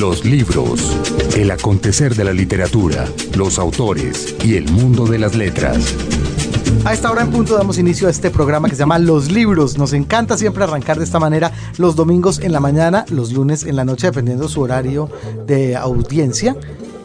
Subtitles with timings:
[0.00, 0.96] Los libros,
[1.36, 3.04] el acontecer de la literatura,
[3.36, 5.94] los autores y el mundo de las letras.
[6.86, 9.76] A esta hora en punto damos inicio a este programa que se llama Los Libros.
[9.76, 13.76] Nos encanta siempre arrancar de esta manera los domingos en la mañana, los lunes en
[13.76, 15.10] la noche, dependiendo su horario
[15.46, 16.56] de audiencia.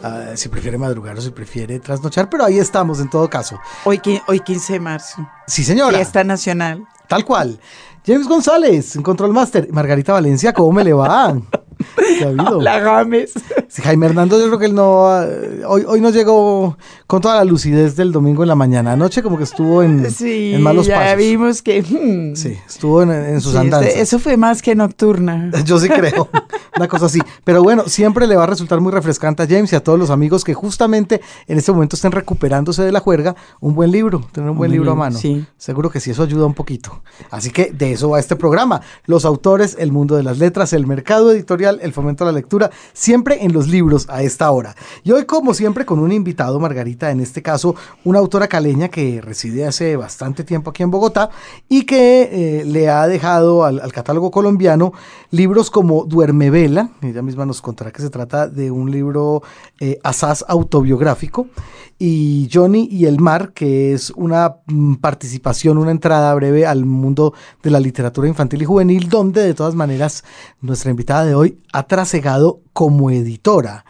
[0.02, 3.60] Ah, si prefiere madrugar o si prefiere trasnochar, pero ahí estamos en todo caso.
[3.84, 5.28] Hoy, hoy 15 de marzo.
[5.46, 5.98] Sí, señora.
[5.98, 6.82] Fiesta nacional.
[7.08, 7.60] Tal cual.
[8.06, 9.68] James González, en Control Master.
[9.70, 11.36] Margarita Valencia, ¿cómo me le va?
[12.60, 13.06] La.
[13.68, 15.22] Sí, Jaime Hernando, yo creo que él no.
[15.22, 16.76] eh, hoy, hoy no llegó
[17.06, 18.92] con toda la lucidez del domingo en la mañana.
[18.92, 21.16] Anoche, como que estuvo en, Sí, en malos ya pasos.
[21.18, 21.82] vimos que...
[21.82, 23.96] hmm, Sí, estuvo en, en sus sí, este- andanzas.
[23.96, 25.50] eso fue más que nocturna.
[25.64, 26.28] Yo sí creo,
[26.76, 27.20] una cosa así.
[27.44, 30.10] Pero bueno, siempre le va a resultar muy refrescante a James y a todos los
[30.10, 34.50] amigos que justamente en este momento estén recuperándose de la juerga, un buen libro, tener
[34.50, 35.18] un buen buen libro a libro, mano.
[35.18, 35.44] sí.
[35.58, 37.02] Seguro que sí, eso ayuda un poquito.
[37.30, 38.80] Así que de eso va este programa.
[39.06, 42.70] Los autores, el mundo de las letras, el mercado editorial, el fomento a la lectura,
[42.92, 44.74] siempre en los libros a esta hora.
[45.04, 47.74] Y hoy, como siempre, con un invitado, Margarita, en este caso,
[48.04, 51.30] una autora caleña que reside hace bastante tiempo aquí en Bogotá
[51.68, 54.92] y que eh, le ha dejado al, catálogo colombiano
[55.30, 59.42] libros como Duerme Vela, ella misma nos contará que se trata de un libro
[59.80, 61.46] eh, asaz autobiográfico,
[61.98, 67.32] y Johnny y el Mar, que es una mm, participación, una entrada breve al mundo
[67.62, 70.22] de la literatura infantil y juvenil, donde de todas maneras
[70.60, 73.84] nuestra invitada de hoy ha trasegado como editora.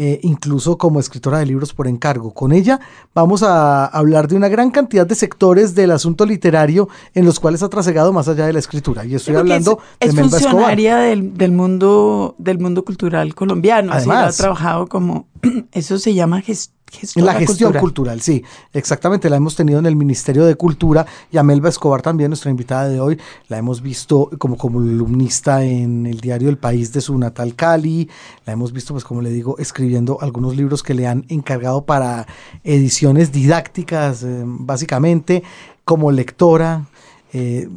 [0.00, 2.32] eh, incluso como escritora de libros por encargo.
[2.32, 2.78] Con ella
[3.16, 7.64] vamos a hablar de una gran cantidad de sectores del asunto literario en los cuales
[7.64, 9.04] ha trasegado más allá de la escritura.
[9.04, 13.34] Y estoy creo hablando es, es de Melba funcionaria del, del mundo del mundo cultural
[13.34, 13.92] colombiano.
[13.92, 14.38] Además.
[14.38, 15.26] ha trabajado como
[15.72, 17.80] eso se llama ges- En gestora la gestión cultural.
[17.80, 22.02] cultural, sí, exactamente, la hemos tenido en el Ministerio de Cultura y a Melba Escobar
[22.02, 26.92] también, nuestra invitada de hoy, la hemos visto como columnista en el diario El País
[26.92, 28.08] de su natal Cali,
[28.46, 32.26] la hemos visto, pues como le digo, escribiendo algunos libros que le han encargado para
[32.64, 35.42] ediciones didácticas, eh, básicamente,
[35.84, 36.86] como lectora.
[37.32, 37.68] eh,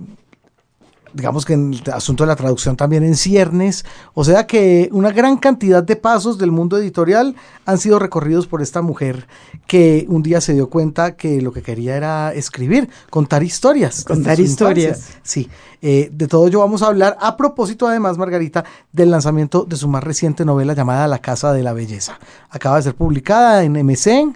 [1.13, 5.11] digamos que en el asunto de la traducción también en ciernes, o sea que una
[5.11, 7.35] gran cantidad de pasos del mundo editorial
[7.65, 9.27] han sido recorridos por esta mujer
[9.67, 14.03] que un día se dio cuenta que lo que quería era escribir, contar historias.
[14.03, 14.51] Contar infancia.
[14.51, 15.09] historias.
[15.23, 15.49] Sí,
[15.81, 19.87] eh, de todo ello vamos a hablar a propósito además, Margarita, del lanzamiento de su
[19.87, 22.19] más reciente novela llamada La Casa de la Belleza.
[22.49, 24.33] Acaba de ser publicada en MC,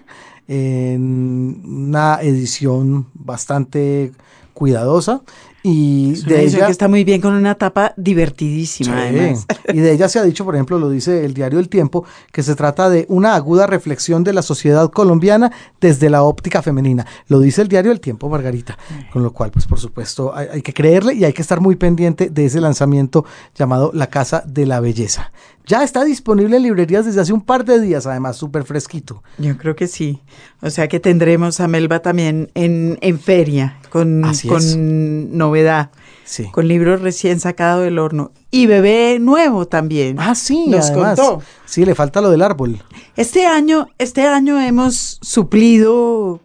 [0.47, 4.11] en una edición bastante
[4.53, 5.21] cuidadosa
[5.67, 9.47] y de ella que está muy bien con una tapa divertidísima, Sí, además.
[9.73, 12.43] Y de ella se ha dicho, por ejemplo, lo dice el diario El Tiempo, que
[12.43, 17.07] se trata de una aguda reflexión de la sociedad colombiana desde la óptica femenina.
[17.29, 18.77] Lo dice el diario El Tiempo, Margarita.
[19.11, 21.75] Con lo cual, pues por supuesto, hay, hay que creerle y hay que estar muy
[21.77, 25.31] pendiente de ese lanzamiento llamado La Casa de la Belleza.
[25.67, 29.23] Ya está disponible en librerías desde hace un par de días, además, súper fresquito.
[29.37, 30.21] Yo creo que sí.
[30.61, 35.89] O sea que tendremos a Melba también en, en feria, con, con novedad,
[36.23, 36.45] Sí.
[36.51, 38.31] con libros recién sacados del horno.
[38.51, 40.17] Y bebé nuevo también.
[40.19, 41.19] Ah, sí, Nos además.
[41.19, 41.43] contó.
[41.65, 42.81] Sí, le falta lo del árbol.
[43.15, 46.39] Este año, este año hemos suplido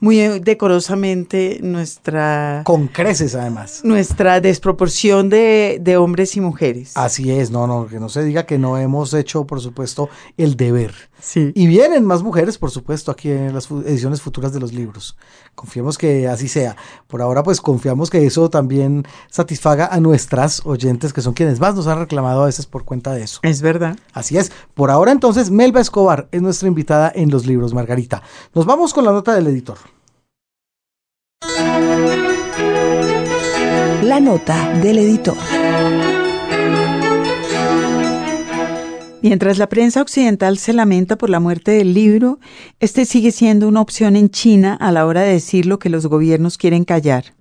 [0.00, 3.82] muy eh, decorosamente nuestra, Con creces, además.
[3.84, 6.96] nuestra desproporción de, de hombres y mujeres.
[6.96, 10.56] Así es, no, no, que no se diga que no hemos hecho, por supuesto, el
[10.56, 10.92] deber.
[11.20, 11.52] Sí.
[11.54, 15.16] Y vienen más mujeres, por supuesto, aquí en las ediciones futuras de los libros.
[15.54, 16.76] Confiemos que así sea.
[17.06, 21.74] Por ahora, pues confiamos que eso también satisfaga a nuestras oyentes, que son quienes más
[21.74, 23.40] nos han reclamado a veces por cuenta de eso.
[23.42, 23.96] Es verdad.
[24.12, 24.52] Así es.
[24.74, 28.22] Por ahora, entonces, Melba Escobar es nuestra invitada en los libros, Margarita.
[28.54, 29.78] Nos vamos con la nota del editor.
[34.02, 35.36] La nota del editor.
[39.22, 42.40] Mientras la prensa occidental se lamenta por la muerte del libro,
[42.80, 46.06] este sigue siendo una opción en China a la hora de decir lo que los
[46.06, 47.34] gobiernos quieren callar.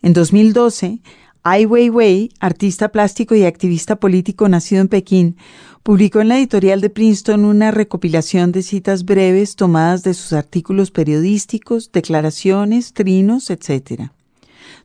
[0.00, 1.00] En 2012,
[1.42, 5.36] Ai Weiwei, artista plástico y activista político nacido en Pekín,
[5.82, 10.90] publicó en la editorial de Princeton una recopilación de citas breves tomadas de sus artículos
[10.90, 14.10] periodísticos, declaraciones, trinos, etc.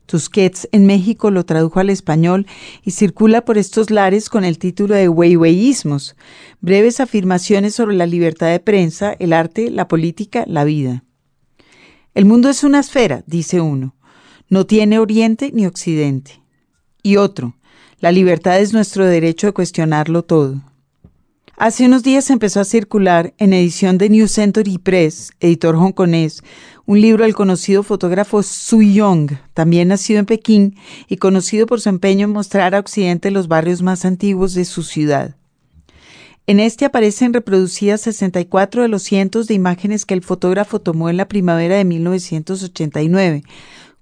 [0.06, 2.46] Tusquets en México lo tradujo al español
[2.82, 6.16] y circula por estos lares con el título de Weiweiismos,
[6.60, 11.04] breves afirmaciones sobre la libertad de prensa, el arte, la política, la vida.
[12.14, 13.94] El mundo es una esfera, dice uno,
[14.48, 16.40] no tiene oriente ni occidente.
[17.02, 17.56] Y otro,
[17.98, 20.62] la libertad es nuestro derecho de cuestionarlo todo.
[21.58, 26.42] Hace unos días empezó a circular en edición de New Century Press, editor hongkonés,
[26.86, 30.76] un libro del conocido fotógrafo Su Yong, también nacido en Pekín
[31.08, 34.84] y conocido por su empeño en mostrar a Occidente los barrios más antiguos de su
[34.84, 35.34] ciudad.
[36.46, 41.16] En este aparecen reproducidas 64 de los cientos de imágenes que el fotógrafo tomó en
[41.16, 43.42] la primavera de 1989,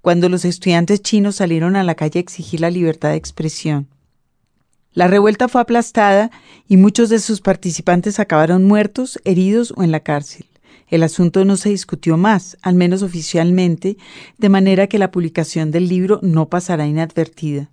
[0.01, 3.87] cuando los estudiantes chinos salieron a la calle a exigir la libertad de expresión.
[4.93, 6.29] La revuelta fue aplastada
[6.67, 10.45] y muchos de sus participantes acabaron muertos, heridos o en la cárcel.
[10.87, 13.97] El asunto no se discutió más, al menos oficialmente,
[14.37, 17.71] de manera que la publicación del libro no pasará inadvertida.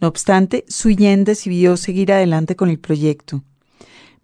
[0.00, 3.42] No obstante, Suyen decidió seguir adelante con el proyecto.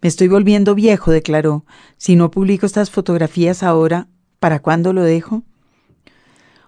[0.01, 1.65] Me estoy volviendo viejo, declaró.
[1.97, 4.07] Si no publico estas fotografías ahora,
[4.39, 5.43] ¿para cuándo lo dejo?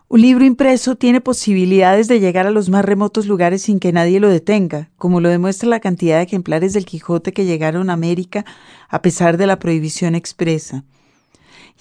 [0.08, 4.20] Un libro impreso tiene posibilidades de llegar a los más remotos lugares sin que nadie
[4.20, 8.44] lo detenga, como lo demuestra la cantidad de ejemplares del Quijote que llegaron a América
[8.90, 10.84] a pesar de la prohibición expresa.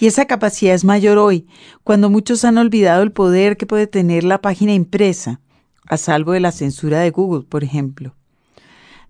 [0.00, 1.46] Y esa capacidad es mayor hoy,
[1.82, 5.40] cuando muchos han olvidado el poder que puede tener la página impresa,
[5.86, 8.14] a salvo de la censura de Google, por ejemplo.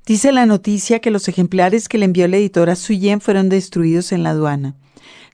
[0.06, 4.22] Dice la noticia que los ejemplares que le envió la editora Suyen fueron destruidos en
[4.22, 4.74] la aduana.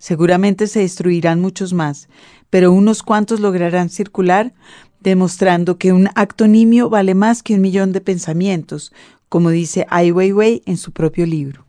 [0.01, 2.09] Seguramente se destruirán muchos más,
[2.51, 4.53] pero unos cuantos lograrán circular,
[4.99, 8.93] demostrando que un acto nimio vale más que un millón de pensamientos,
[9.29, 11.65] como dice Ai Weiwei en su propio libro.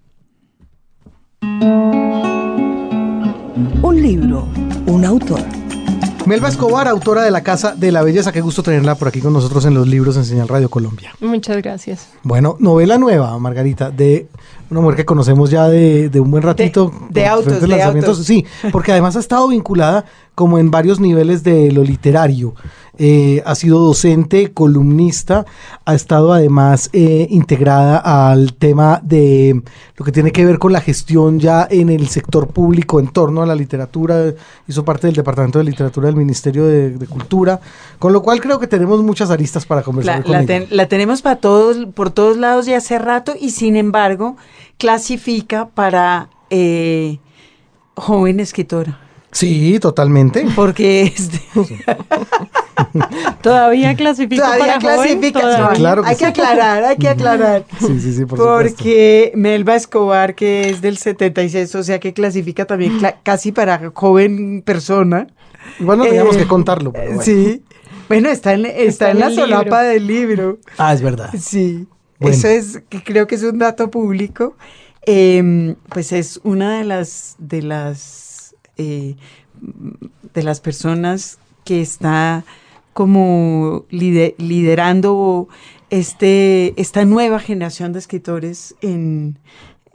[3.56, 4.46] Un libro,
[4.86, 5.40] un autor.
[6.25, 8.34] Melba Escobar, autora de La Casa de la Belleza.
[8.34, 11.13] Qué gusto tenerla por aquí con nosotros en los libros en Señal Radio Colombia.
[11.22, 12.10] Muchas gracias.
[12.24, 14.28] Bueno, novela nueva, Margarita, de
[14.69, 16.92] una mujer que conocemos ya de, de un buen ratito.
[17.10, 18.25] De, de autos, de autos.
[18.25, 20.04] Sí, porque además ha estado vinculada
[20.34, 22.56] como en varios niveles de lo literario.
[22.97, 25.45] Eh, ha sido docente, columnista,
[25.86, 27.97] ha estado además eh, integrada
[28.31, 29.62] al tema de
[29.97, 33.42] lo que tiene que ver con la gestión ya en el sector público en torno
[33.42, 34.33] a la literatura,
[34.68, 37.59] hizo parte del Departamento de Literatura del Ministerio de, Cultura,
[38.00, 40.27] con lo cual creo que tenemos muchas aristas para conversar.
[40.27, 44.38] La, la, la tenemos para todos, por todos lados ya hace rato y sin embargo
[44.77, 47.19] clasifica para eh,
[47.95, 49.05] joven escritora.
[49.36, 50.48] Sí, totalmente.
[50.56, 51.42] Porque este...
[53.42, 55.74] todavía clasifica todavía clasifica.
[55.74, 57.66] claro hay que aclarar, hay que aclarar.
[57.80, 62.64] Sí, sí, sí, por Porque Melba Escobar, que es del 76, o sea que clasifica
[62.64, 65.28] también casi para joven persona.
[65.80, 66.94] Bueno, teníamos que eh, contarlo.
[66.94, 67.22] Pero bueno.
[67.22, 67.62] Sí.
[68.08, 70.60] Bueno, está en, está, en, la solapa del libro.
[70.78, 71.31] Ah, es verdad.
[71.38, 71.88] Sí.
[72.22, 74.56] Eso es, creo que es un dato público.
[75.06, 78.25] Em, pues es una de las, de las
[78.77, 79.16] eh,
[80.33, 82.44] de las personas que está
[82.94, 85.48] como liderando
[85.89, 89.38] este, esta nueva generación de escritores en,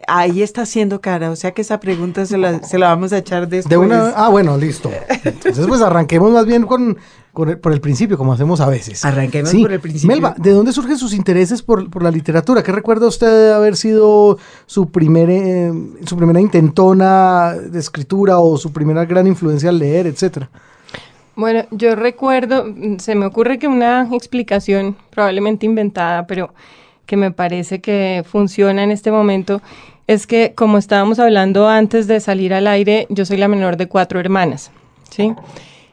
[0.07, 3.19] ahí está haciendo cara, o sea que esa pregunta se la, se la vamos a
[3.19, 3.71] echar después.
[3.71, 4.91] De una, ah, bueno, listo.
[5.25, 6.99] Entonces, pues arranquemos más bien con,
[7.33, 9.05] por el principio, como hacemos a veces.
[9.05, 10.15] Arranquemos por el principio.
[10.15, 12.63] Melba, ¿de dónde surgen sus intereses por, la literatura?
[12.63, 15.73] ¿Qué recuerda usted de haber sido su, primer, eh,
[16.05, 20.51] su primera intentona de escritura o su primera gran influencia al leer, etcétera?
[21.37, 22.67] Bueno, yo recuerdo,
[22.99, 26.53] se me ocurre que una explicación probablemente inventada, pero
[27.07, 29.63] que me parece que funciona en este momento,
[30.11, 33.87] es que como estábamos hablando antes de salir al aire, yo soy la menor de
[33.87, 34.73] cuatro hermanas,
[35.09, 35.33] ¿sí?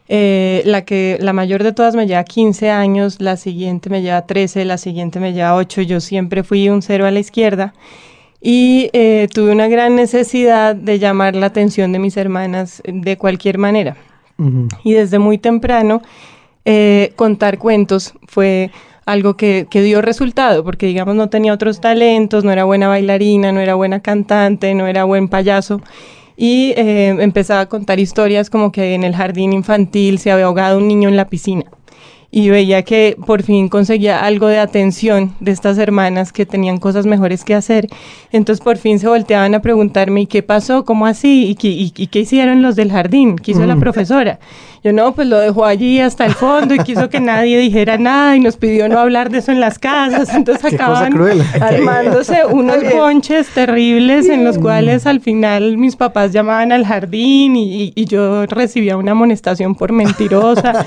[0.10, 4.26] Eh, la, que, la mayor de todas me lleva 15 años, la siguiente me lleva
[4.26, 5.84] 13, la siguiente me lleva 8.
[5.84, 7.76] Yo siempre fui un cero a la izquierda
[8.42, 13.60] y eh, tuve una gran necesidad de llamar la atención de mis hermanas de cualquier
[13.60, 13.98] manera.
[14.84, 16.02] Y desde muy temprano,
[16.66, 18.72] eh, contar cuentos fue
[19.08, 23.52] algo que, que, dio resultado, porque digamos no tenía otros talentos, no era buena bailarina,
[23.52, 25.82] no era buena cantante, no era buen payaso.
[26.36, 30.78] Y eh, empezaba a contar historias como que en el jardín infantil se había ahogado
[30.78, 31.66] un niño en la piscina
[32.30, 37.06] y veía que por fin conseguía algo de atención de estas hermanas que tenían cosas
[37.06, 37.88] mejores que hacer.
[38.32, 40.84] Entonces por fin se volteaban a preguntarme, ¿y qué pasó?
[40.84, 41.48] ¿Cómo así?
[41.48, 43.38] ¿Y qué, y, qué hicieron los del jardín?
[43.38, 43.80] ¿Qué hizo la mm.
[43.80, 44.40] profesora?
[44.84, 48.36] Yo no, pues lo dejó allí hasta el fondo y quiso que nadie dijera nada
[48.36, 50.34] y nos pidió no hablar de eso en las casas.
[50.34, 51.14] Entonces acaban
[51.62, 57.94] armándose unos ponches terribles en los cuales al final mis papás llamaban al jardín y,
[57.96, 60.86] y yo recibía una amonestación por mentirosa.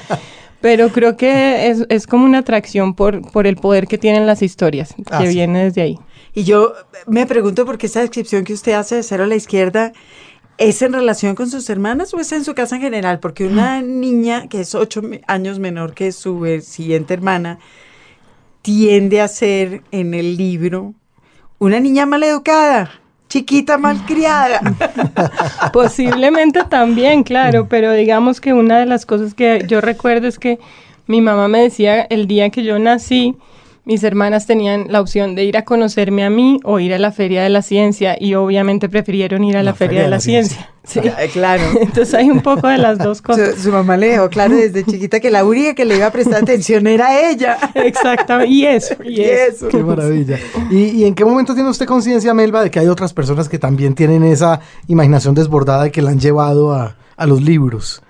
[0.60, 4.42] Pero creo que es, es como una atracción por, por el poder que tienen las
[4.42, 5.98] historias, que ah, viene desde ahí.
[6.34, 6.74] Y yo
[7.06, 9.92] me pregunto por qué esa descripción que usted hace de cero a la izquierda
[10.58, 13.80] es en relación con sus hermanas o es en su casa en general, porque una
[13.80, 17.58] niña que es ocho años menor que su eh, siguiente hermana
[18.60, 20.92] tiende a ser en el libro
[21.58, 22.99] una niña maleducada
[23.30, 24.60] chiquita malcriada.
[25.72, 30.58] Posiblemente también, claro, pero digamos que una de las cosas que yo recuerdo es que
[31.06, 33.36] mi mamá me decía el día que yo nací,
[33.84, 37.12] mis hermanas tenían la opción de ir a conocerme a mí o ir a la
[37.12, 40.70] Feria de la Ciencia y obviamente prefirieron ir a la, Feria, de la, Ciencia.
[40.82, 40.98] Sí.
[41.34, 41.62] Claro.
[41.80, 43.56] Entonces hay un poco de las dos cosas.
[43.56, 46.42] Su, mamá le dejó claro desde chiquita que la única que le iba a prestar
[46.42, 47.58] atención era ella.
[47.74, 48.50] Exactamente.
[48.50, 48.94] Y eso.
[49.04, 49.68] Y, eso.
[49.68, 50.38] Qué maravilla.
[50.70, 53.94] ¿Y, en qué momento tiene usted conciencia, Melba, de que hay otras personas que también
[53.94, 58.02] tienen esa imaginación desbordada y que la han llevado a, a los libros?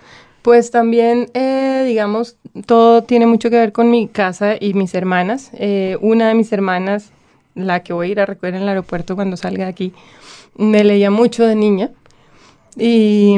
[0.42, 5.50] Pues también, eh, digamos, todo tiene mucho que ver con mi casa y mis hermanas.
[5.54, 7.10] Eh, una de mis hermanas,
[7.54, 9.92] la que voy a ir a recoger en el aeropuerto cuando salga de aquí,
[10.56, 11.90] me leía mucho de niña.
[12.76, 13.36] Y,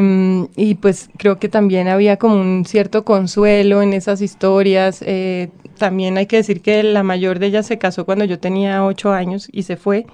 [0.56, 5.02] y, pues creo que también había como un cierto consuelo en esas historias.
[5.04, 8.84] Eh, también hay que decir que la mayor de ellas se casó cuando yo tenía
[8.84, 10.06] ocho años y se fue.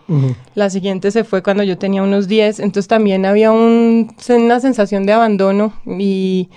[0.54, 2.60] La siguiente se fue cuando yo tenía unos diez.
[2.60, 6.48] Entonces también había un, una sensación de abandono y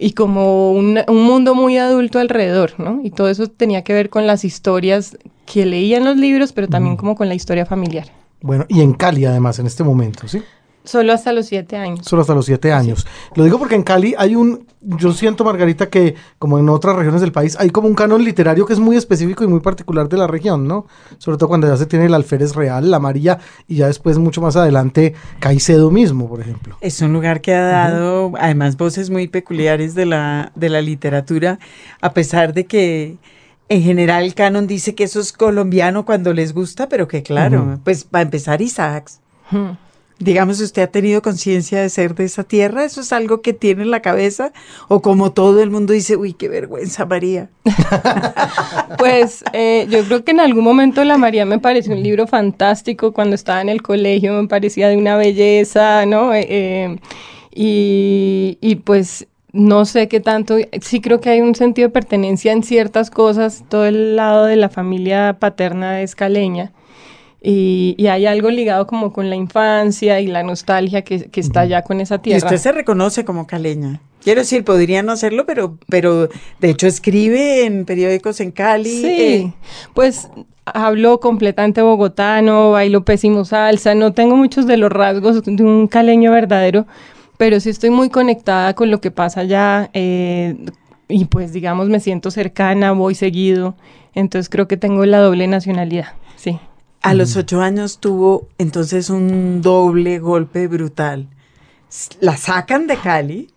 [0.00, 3.00] y como un, un, mundo muy adulto alrededor, ¿no?
[3.04, 6.68] Y todo eso tenía que ver con las historias que leía en los libros, pero
[6.68, 8.06] también como con la historia familiar.
[8.40, 10.40] Bueno, y en Cali además, en este momento, ¿sí?
[10.84, 12.06] Solo hasta los siete años.
[12.06, 13.06] Solo hasta los siete años.
[13.34, 17.20] Lo digo porque en Cali hay un, yo siento, Margarita, que como en otras regiones
[17.20, 20.16] del país, hay como un canon literario que es muy específico y muy particular de
[20.16, 20.86] la región, ¿no?
[21.18, 24.40] Sobre todo cuando ya se tiene el alférez real, la María, y ya después, mucho
[24.40, 26.76] más adelante, Caicedo mismo, por ejemplo.
[26.80, 31.58] Es un lugar que ha dado, además, voces muy peculiares de la, de la literatura,
[32.00, 33.18] a pesar de que
[33.68, 37.78] en general el canon dice que eso es colombiano cuando les gusta, pero que claro,
[37.84, 39.20] pues va a empezar Isaacs.
[40.20, 42.84] Digamos, ¿usted ha tenido conciencia de ser de esa tierra?
[42.84, 44.52] ¿Eso es algo que tiene en la cabeza?
[44.88, 47.48] ¿O como todo el mundo dice, uy, qué vergüenza, María?
[48.98, 53.14] pues eh, yo creo que en algún momento La María me pareció un libro fantástico.
[53.14, 56.34] Cuando estaba en el colegio me parecía de una belleza, ¿no?
[56.34, 56.98] Eh, eh,
[57.54, 62.52] y, y pues no sé qué tanto, sí creo que hay un sentido de pertenencia
[62.52, 66.72] en ciertas cosas, todo el lado de la familia paterna es caleña
[67.42, 71.64] y, y, hay algo ligado como con la infancia y la nostalgia que, que está
[71.64, 72.38] ya con esa tierra.
[72.38, 74.00] Y usted se reconoce como caleña.
[74.22, 76.28] Quiero decir, podría no hacerlo, pero, pero
[76.60, 79.00] de hecho escribe en periódicos en Cali.
[79.00, 79.52] Sí, eh.
[79.94, 80.28] pues
[80.66, 86.32] hablo completamente bogotano, bailo pésimo salsa, no tengo muchos de los rasgos de un caleño
[86.32, 86.86] verdadero,
[87.38, 90.56] pero sí estoy muy conectada con lo que pasa allá eh,
[91.08, 93.74] y pues digamos me siento cercana, voy seguido,
[94.14, 96.58] entonces creo que tengo la doble nacionalidad, sí.
[97.02, 101.28] A los ocho años tuvo entonces un doble golpe brutal.
[102.20, 103.48] La sacan de Cali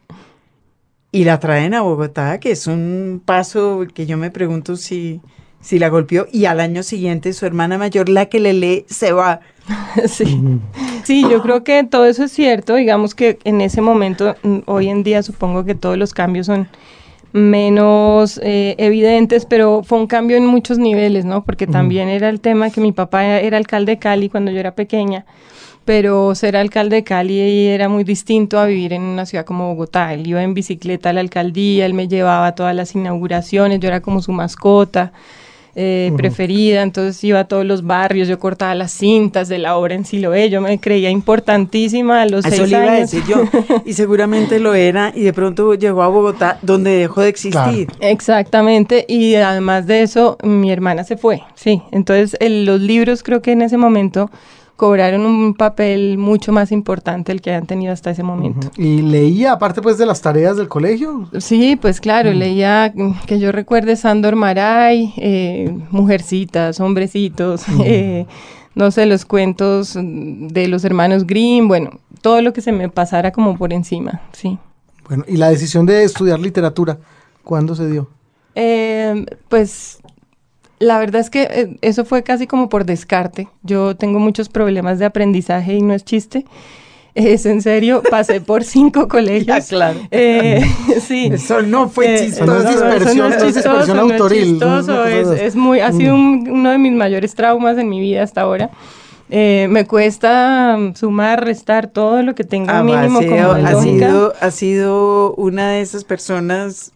[1.11, 5.19] y la traen a Bogotá, que es un paso que yo me pregunto si,
[5.59, 6.25] si la golpeó.
[6.31, 9.41] Y al año siguiente su hermana mayor, la que le lee, se va.
[10.07, 10.41] sí.
[11.03, 12.75] sí, yo creo que todo eso es cierto.
[12.75, 16.69] Digamos que en ese momento, mm, hoy en día supongo que todos los cambios son
[17.33, 21.43] menos eh, evidentes, pero fue un cambio en muchos niveles, ¿no?
[21.43, 24.75] Porque también era el tema que mi papá era alcalde de Cali cuando yo era
[24.75, 25.25] pequeña,
[25.83, 30.13] pero ser alcalde de Cali era muy distinto a vivir en una ciudad como Bogotá.
[30.13, 33.87] Él iba en bicicleta a la alcaldía, él me llevaba a todas las inauguraciones, yo
[33.87, 35.11] era como su mascota.
[35.75, 39.95] Eh, preferida, entonces iba a todos los barrios, yo cortaba las cintas de la obra
[39.95, 42.83] en Siloé, yo me creía importantísima a los Eso seis años.
[42.83, 46.91] Iba a decir yo, y seguramente lo era, y de pronto llegó a Bogotá, donde
[46.91, 47.87] dejó de existir.
[48.01, 53.53] Exactamente, y además de eso, mi hermana se fue, sí, entonces los libros creo que
[53.53, 54.29] en ese momento
[54.75, 58.71] cobraron un papel mucho más importante el que han tenido hasta ese momento.
[58.77, 61.29] ¿Y leía aparte pues de las tareas del colegio?
[61.39, 62.35] Sí, pues claro, mm.
[62.35, 68.25] leía mm, que yo recuerde Sandor Maray, eh, Mujercitas, Hombrecitos, eh,
[68.75, 73.31] no sé, los cuentos de los hermanos Grimm, bueno, todo lo que se me pasara
[73.31, 74.57] como por encima, sí.
[75.07, 76.97] Bueno, ¿y la decisión de estudiar literatura,
[77.43, 78.09] cuándo se dio?
[78.55, 79.99] Eh, pues
[80.79, 83.47] la verdad es que eh, eso fue casi como por descarte.
[83.63, 86.45] Yo tengo muchos problemas de aprendizaje y no es chiste.
[87.15, 89.67] Es en serio, pasé por cinco colegios.
[89.67, 89.99] claro.
[90.09, 90.65] Eh,
[90.99, 91.29] sí.
[91.31, 92.57] Eso no fue eh, chistoso.
[92.57, 94.59] es dispersión, no es dispersión autoril.
[95.39, 98.71] es, muy, ha sido uno de mis mayores traumas en mi vida hasta ahora.
[99.29, 105.35] me cuesta sumar, restar todo lo que tenga ah, mínimo como ha sido, ha sido
[105.35, 106.93] una de esas personas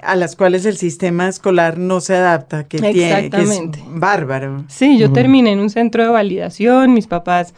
[0.00, 4.64] a las cuales el sistema escolar no se adapta, que, Tiene, que es bárbaro.
[4.68, 7.54] Sí, yo terminé en un centro de validación, mis papás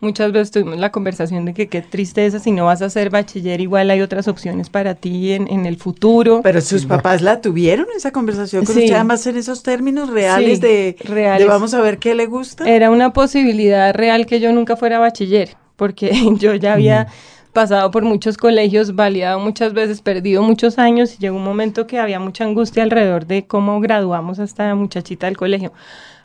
[0.00, 3.60] muchas veces tuvimos la conversación de que qué tristeza, si no vas a ser bachiller,
[3.60, 6.40] igual hay otras opciones para ti en, en el futuro.
[6.42, 10.96] Pero sus papás la tuvieron esa conversación con usted, además en esos términos reales, de,
[11.00, 12.68] reales de vamos a ver qué le gusta.
[12.68, 17.08] Era una posibilidad real que yo nunca fuera bachiller, porque yo ya había
[17.52, 21.98] pasado por muchos colegios, validado muchas veces, perdido muchos años y llegó un momento que
[21.98, 25.72] había mucha angustia alrededor de cómo graduamos a esta muchachita del colegio.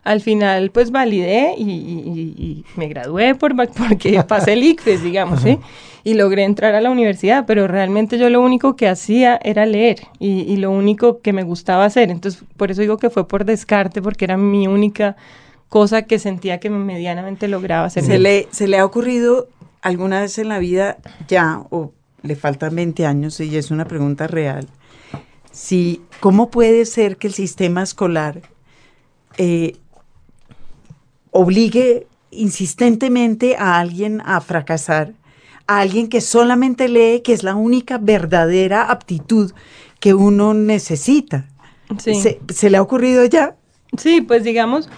[0.03, 5.57] Al final, pues validé y, me gradué por, porque pasé el ICFES, digamos, ¿sí?
[6.03, 10.01] Y logré entrar a la universidad, pero realmente yo lo único que hacía era leer
[10.19, 12.11] y, y lo único que me gustaba hacer.
[12.11, 15.15] Entonces, por eso digo que fue por descarte, porque era mi única
[15.69, 18.03] cosa que sentía que medianamente lograba hacer.
[18.03, 19.47] ¿Se le, ¿Se le ha ocurrido
[19.85, 24.25] alguna vez en la vida ya, o le faltan 20 años, y es una pregunta
[24.25, 24.67] real,
[25.51, 28.41] si, ¿cómo puede ser que el sistema escolar
[29.37, 29.77] eh,
[31.29, 35.13] obligue insistentemente a alguien a fracasar,
[35.67, 39.53] a alguien que solamente lee, que es la única verdadera aptitud
[39.99, 41.45] que uno necesita?
[41.99, 43.55] ¿Se, ¿Se le ha ocurrido ya?
[43.99, 44.89] Sí, pues digamos,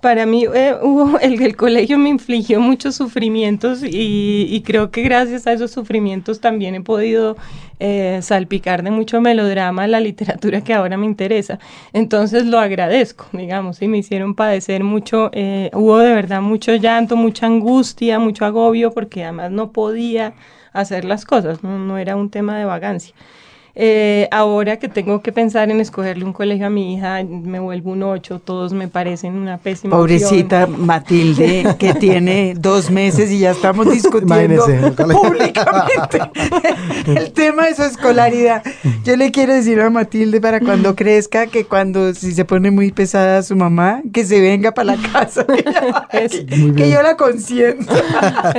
[0.00, 5.46] para mí eh, hubo, el, el, colegio me infligió muchos sufrimientos y, creo que gracias
[5.46, 7.36] a esos sufrimientos también he podido
[7.78, 11.58] eh, salpicar de mucho melodrama la literatura que ahora me interesa.
[11.92, 17.16] Entonces lo agradezco, digamos, y me hicieron padecer mucho, eh, hubo de verdad mucho llanto,
[17.16, 20.34] mucha angustia, mucho agobio, porque además no podía
[20.72, 23.14] hacer las cosas, no, no era un tema de vagancia.
[23.74, 27.92] Eh, ahora que tengo que pensar en escogerle un colegio a mi hija, me vuelvo
[27.92, 33.52] un ocho, todos me parecen una pésima Pobrecita Matilde, que tiene dos meses y ya
[33.52, 34.64] estamos discutiendo
[35.22, 36.18] públicamente
[37.06, 38.62] el tema de su escolaridad.
[39.04, 42.90] Yo le quiero decir a Matilde para cuando crezca que cuando si se pone muy
[42.90, 45.46] pesada su mamá, que se venga para la casa,
[46.10, 47.92] que, yo la consiento.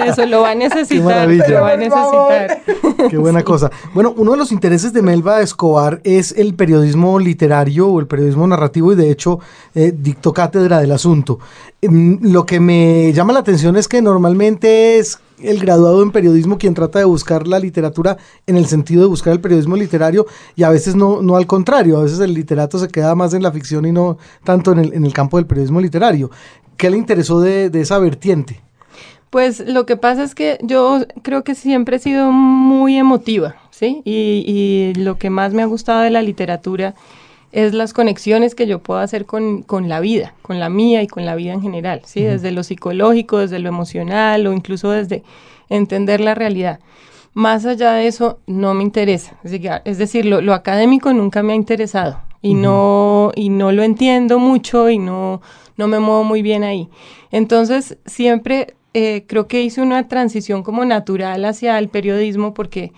[0.05, 2.61] Eso lo va a necesitar, lo va a necesitar.
[3.09, 3.69] Qué buena cosa.
[3.93, 8.47] Bueno, uno de los intereses de Melba Escobar es el periodismo literario o el periodismo
[8.47, 9.39] narrativo y de hecho
[9.75, 11.39] eh, dictó cátedra del asunto.
[11.81, 16.57] Em, lo que me llama la atención es que normalmente es el graduado en periodismo
[16.57, 20.63] quien trata de buscar la literatura en el sentido de buscar el periodismo literario y
[20.63, 23.51] a veces no, no al contrario, a veces el literato se queda más en la
[23.51, 26.29] ficción y no tanto en el, en el campo del periodismo literario.
[26.77, 28.61] ¿Qué le interesó de, de esa vertiente?
[29.31, 33.55] Pues lo que pasa es que yo creo que siempre he sido muy emotiva.
[33.81, 36.95] Y, lo que más me ha gustado de la literatura
[37.51, 41.25] es las conexiones que yo puedo hacer con, la vida, con la mía y con
[41.25, 42.21] la vida en general, ¿sí?
[42.21, 45.23] Desde lo psicológico, desde lo emocional o incluso desde
[45.69, 46.79] entender la realidad.
[47.33, 49.37] Más allá de eso, no me interesa.
[49.43, 54.89] Es decir, lo, académico nunca me ha interesado y, no, y no lo entiendo mucho
[54.89, 55.41] y no,
[55.77, 56.89] no me muevo muy bien ahí.
[57.31, 62.91] Entonces, siempre eh, creo que hice una transición como natural hacia el periodismo porque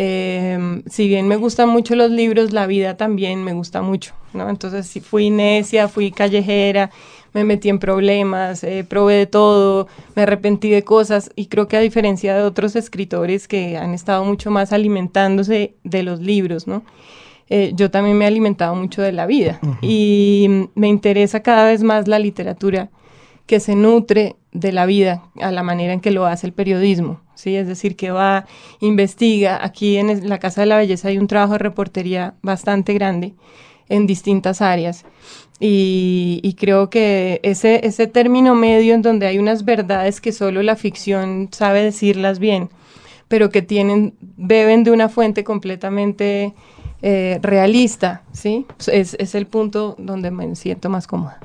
[0.00, 4.48] Em, si bien me gustan mucho los libros, la vida también me gusta mucho, ¿no?
[4.48, 6.92] Entonces fui necia, fui callejera,
[7.32, 11.76] me metí en problemas, eh, probé de todo, me arrepentí de cosas y creo que
[11.76, 16.84] a diferencia de otros escritores que han estado mucho más alimentándose de los libros, ¿no?
[17.50, 21.82] Eh, yo también me he alimentado mucho de la vida y me interesa cada vez
[21.82, 22.88] más la literatura
[23.46, 27.20] que se nutre de la vida a la manera en que lo hace el periodismo.
[27.38, 27.54] ¿Sí?
[27.56, 28.46] Es decir, que va,
[28.80, 29.64] investiga.
[29.64, 33.34] Aquí en la Casa de la Belleza hay un trabajo de reportería bastante grande
[33.88, 35.04] en distintas áreas.
[35.60, 40.76] Y, creo que ese, ese término medio en donde hay unas verdades que solo la
[40.76, 42.70] ficción sabe decirlas bien,
[43.28, 46.54] pero que tienen, beben de una fuente completamente
[47.02, 48.66] eh, realista, ¿sí?
[48.86, 51.40] Es, es el punto donde me siento más cómoda.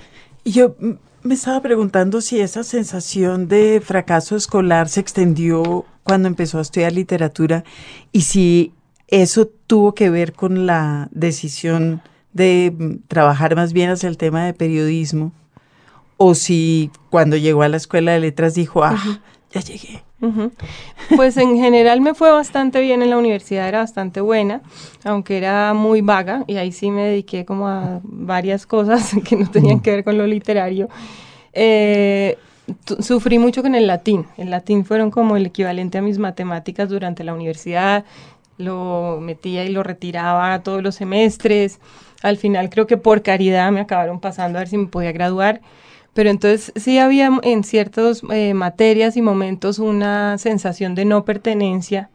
[0.45, 0.75] Yo
[1.23, 6.91] me estaba preguntando si esa sensación de fracaso escolar se extendió cuando empezó a estudiar
[6.91, 7.63] literatura
[8.11, 8.73] y si
[9.07, 12.01] eso tuvo que ver con la decisión
[12.33, 15.31] de mm, trabajar más bien hacia el tema de periodismo
[16.17, 20.03] o si cuando llegó a la escuela de letras dijo, ah, ya llegué.
[21.15, 24.61] Pues en general me fue bastante bien en la universidad, era bastante buena,
[25.03, 29.49] aunque era muy vaga y ahí sí me dediqué como a varias cosas que no
[29.51, 30.87] tenían que ver con lo literario.
[31.51, 32.37] Eh,
[32.99, 34.25] sufrí mucho con el latín.
[34.37, 38.05] El latín fueron como el equivalente a mis matemáticas durante la universidad.
[38.57, 41.79] Lo metía y lo retiraba todos los semestres.
[42.21, 45.61] Al final creo que por caridad me acabaron pasando a ver si me podía graduar.
[46.13, 52.09] Pero entonces sí había en ciertas eh, materias y momentos una sensación de no pertenencia,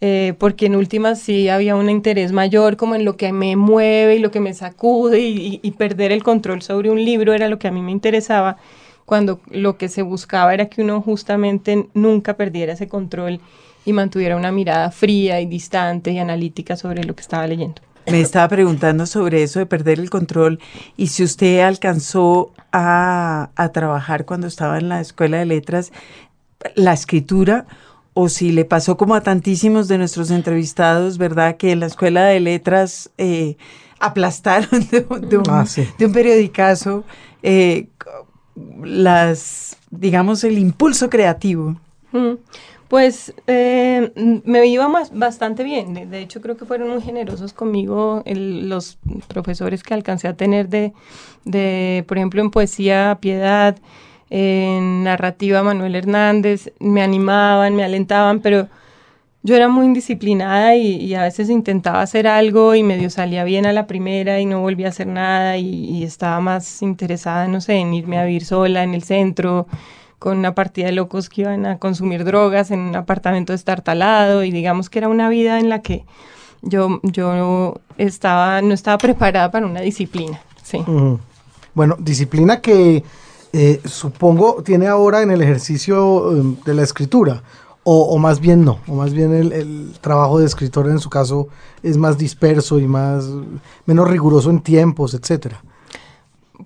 [0.00, 4.16] eh, porque en últimas sí había un interés mayor como en lo que me mueve
[4.16, 7.58] y lo que me sacude y, y, perder el control sobre un libro era lo
[7.58, 8.56] que a mí me interesaba,
[9.04, 13.40] cuando lo que se buscaba era que uno justamente nunca perdiera ese control
[13.84, 17.82] y mantuviera una mirada fría y distante y analítica sobre lo que estaba leyendo.
[18.10, 20.58] Me estaba preguntando sobre eso de perder el control
[20.96, 25.92] y si usted alcanzó a, trabajar cuando estaba en la escuela de letras
[26.74, 27.66] la escritura
[28.12, 31.56] o si le pasó como a tantísimos de nuestros entrevistados, ¿verdad?
[31.56, 33.56] Que en la escuela de letras eh,
[34.00, 35.64] aplastaron de, un, ah,
[35.98, 37.04] de un periodicazo
[37.42, 37.88] eh,
[38.82, 41.80] las, digamos, el impulso creativo.
[42.90, 44.12] Pues eh,
[44.44, 46.10] me iba más, bastante bien.
[46.10, 48.98] De, hecho, creo que fueron muy generosos conmigo los
[49.28, 50.92] profesores que alcancé a tener de,
[51.44, 53.78] de, por ejemplo, en poesía, Piedad,
[54.28, 56.72] en narrativa, Manuel Hernández.
[56.80, 58.66] Me animaban, me alentaban, pero
[59.44, 63.72] yo era muy indisciplinada y, a veces intentaba hacer algo y medio salía bien a
[63.72, 67.74] la primera y no volvía a hacer nada y, y estaba más interesada, no sé,
[67.74, 69.68] en irme a vivir sola en el centro
[70.20, 74.52] con una partida de locos que iban a consumir drogas en un apartamento destartalado y
[74.52, 76.04] digamos que era una vida en la que
[76.60, 80.40] yo, yo estaba, no estaba preparada para una disciplina.
[80.62, 80.84] Sí.
[81.74, 83.02] Bueno, disciplina que
[83.54, 87.42] eh, supongo tiene ahora en el ejercicio em, de la escritura,
[87.82, 91.48] o, más bien no, o más bien el, el, trabajo de escritor en su caso
[91.82, 93.26] es más disperso y más
[93.86, 95.64] menos riguroso en tiempos, etcétera.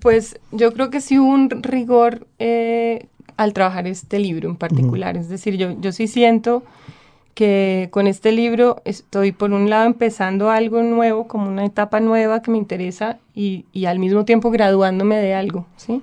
[0.01, 5.16] Pues yo creo que sí hubo un rigor eh, al trabajar este libro en particular.
[5.16, 6.62] Es decir, yo, yo sí siento
[7.35, 12.42] que con este libro estoy por un lado empezando algo nuevo, como una etapa nueva
[12.42, 16.01] que me interesa y, y al mismo tiempo graduándome de algo, ¿sí?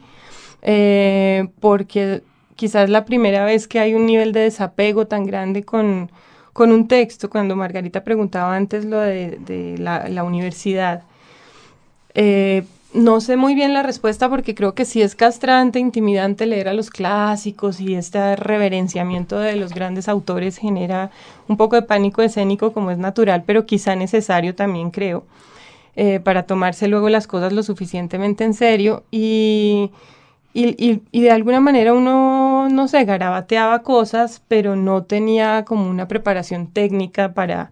[0.61, 2.21] Eh, porque
[2.55, 6.11] quizás la primera vez que hay un nivel de desapego tan grande con,
[6.53, 11.03] con un texto, cuando Margarita preguntaba antes lo de, de la, la, universidad,
[12.13, 16.67] eh, no sé muy bien la respuesta porque creo que sí es castrante, intimidante leer
[16.67, 21.11] a los clásicos y este reverenciamiento de los grandes autores genera
[21.47, 25.23] un poco de pánico escénico como es natural, pero quizá necesario también creo,
[25.95, 29.03] eh, para tomarse luego las cosas lo suficientemente en serio.
[29.11, 29.91] Y,
[30.53, 36.07] y, y de alguna manera uno, no sé, garabateaba cosas, pero no tenía como una
[36.07, 37.71] preparación técnica para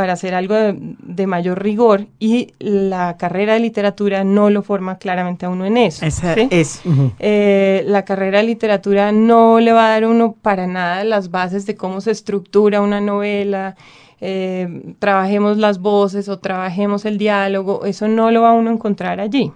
[0.00, 5.44] para hacer algo de, mayor rigor y la carrera de literatura no lo forma claramente
[5.44, 6.06] a uno en eso.
[6.06, 6.80] Esa es.
[7.18, 11.30] Eh, la carrera de literatura no le va a dar a uno para nada las
[11.30, 13.76] bases de cómo se estructura una novela,
[14.22, 18.72] eh, trabajemos las voces o trabajemos el diálogo, eso no lo va a uno a
[18.72, 19.52] encontrar allí.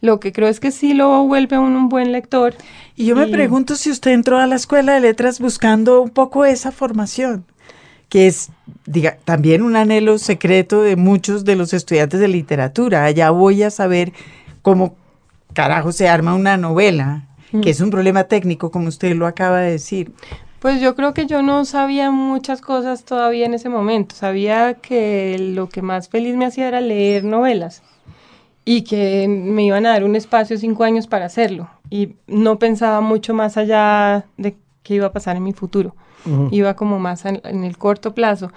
[0.00, 2.56] Lo que creo es que sí lo vuelve a uno un buen lector.
[2.96, 6.44] Y yo me pregunto si usted entró a la escuela de letras buscando un poco
[6.44, 7.46] esa formación
[8.08, 8.50] que es
[8.84, 13.04] diga, también un anhelo secreto de muchos de los estudiantes de literatura.
[13.04, 14.12] Allá voy a saber
[14.62, 14.94] cómo
[15.52, 17.60] carajo se arma una novela, mm.
[17.60, 20.12] que es un problema técnico, como usted lo acaba de decir.
[20.60, 24.14] Pues yo creo que yo no sabía muchas cosas todavía en ese momento.
[24.14, 27.82] Sabía que lo que más feliz me hacía era leer novelas
[28.64, 31.68] y que me iban a dar un espacio cinco años para hacerlo.
[31.90, 35.94] Y no pensaba mucho más allá de qué iba a pasar en mi futuro
[36.50, 38.52] iba como más en, el corto plazo.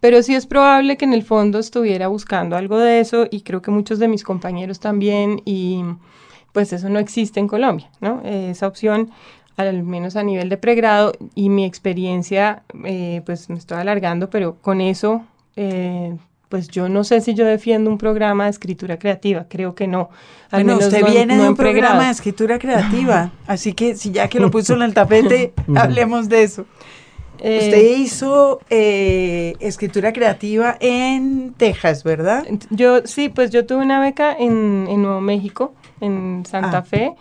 [0.00, 3.62] Pero sí es probable que en el fondo estuviera buscando algo de eso y creo
[3.62, 5.82] que muchos de mis compañeros también y
[6.52, 8.20] pues eso no existe en Colombia, ¿no?
[8.22, 9.10] esa opción
[9.56, 14.56] al menos a nivel de pregrado y mi experiencia, eh, pues me estoy alargando, pero
[14.60, 15.24] con eso,
[15.56, 16.16] eh,
[16.48, 20.10] pues yo no sé si yo defiendo un programa de escritura creativa, creo que no.
[20.50, 24.40] Al bueno, usted viene de un programa de escritura creativa, así que si ya que
[24.40, 26.66] lo puso en el tapete, hablemos de eso.
[27.44, 32.46] Usted eh, hizo eh, escritura creativa en Texas, ¿verdad?
[32.70, 36.82] Yo sí, pues yo tuve una beca en, Nuevo México, en Santa ah.
[36.82, 37.12] Fe.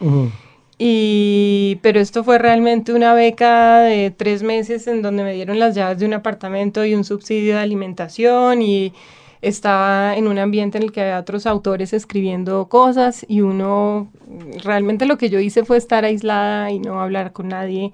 [0.77, 5.75] Y, pero esto fue realmente una beca de tres meses en donde me dieron las
[5.75, 8.93] llaves de un apartamento y un subsidio de alimentación y
[9.41, 14.07] estaba en un ambiente en el que había otros autores escribiendo cosas y uno,
[14.63, 17.91] realmente lo que yo hice fue estar aislada y no hablar con nadie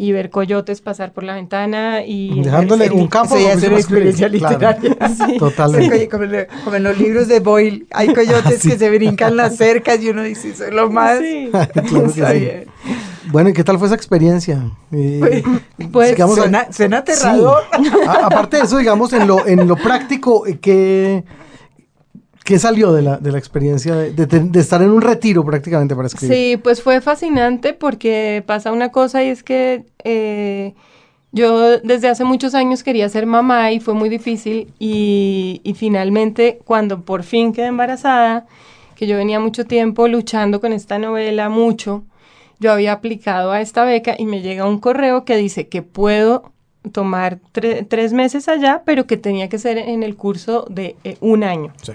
[0.00, 2.40] y ver coyotes pasar por la ventana y...
[2.42, 4.96] Dejándole un campo sí, es una experiencia literaria.
[5.38, 6.08] Totalmente.
[6.08, 10.22] Como, en los libros de Boyle, hay coyotes que se brincan las cercas y uno
[10.22, 11.18] dice, eso es lo más...
[11.18, 11.50] Sí.
[13.30, 14.70] Bueno, ¿y qué tal fue esa experiencia?
[14.90, 15.42] Eh,
[15.92, 17.64] pues, suena, aterrador.
[18.22, 21.24] aparte de eso, digamos, en lo, en lo práctico, eh, ¿qué,
[22.48, 26.34] ¿Qué salió de la, de la experiencia de, estar en un retiro prácticamente para escribir?
[26.34, 30.72] Sí, pues fue fascinante porque pasa una cosa y es que eh,
[31.30, 36.58] yo desde hace muchos años quería ser mamá y fue muy difícil y, y, finalmente
[36.64, 38.46] cuando por fin quedé embarazada,
[38.96, 42.04] que yo venía mucho tiempo luchando con esta novela, mucho,
[42.60, 46.50] yo había aplicado a esta beca y me llega un correo que dice que puedo
[46.92, 51.44] tomar tres meses allá, pero que tenía que ser en el curso de eh, un
[51.44, 51.74] año.
[51.82, 51.92] Sí.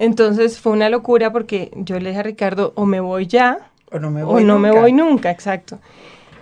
[0.00, 4.00] Entonces fue una locura porque yo le dije a Ricardo, o me voy ya, o
[4.00, 5.78] no me voy, no me voy nunca, exacto.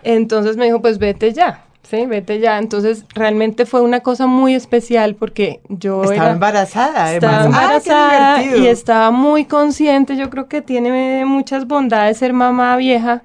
[0.02, 2.58] Entonces me dijo, pues vete ya, Sí, vete ya.
[2.58, 7.62] Entonces, realmente fue una cosa muy especial porque yo estaba era, embarazada, estaba además.
[7.86, 10.14] Embarazada y estaba muy consciente.
[10.18, 13.22] Yo creo que tiene muchas bondades ser mamá vieja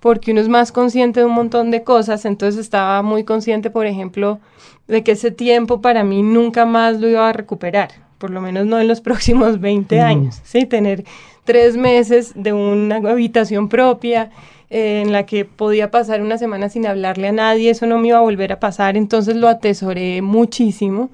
[0.00, 2.24] porque uno es más consciente de un montón de cosas.
[2.24, 4.38] Entonces, estaba muy consciente, por ejemplo,
[4.86, 8.66] de que ese tiempo para mí nunca más lo iba a recuperar, por lo menos
[8.66, 10.40] no en los próximos 20 años.
[10.44, 11.04] Sí, tener
[11.44, 14.30] tres meses de una habitación propia
[14.70, 18.08] eh, en la que podía pasar una semana sin hablarle a nadie, eso no me
[18.08, 21.10] iba a volver a pasar, entonces lo atesoré muchísimo.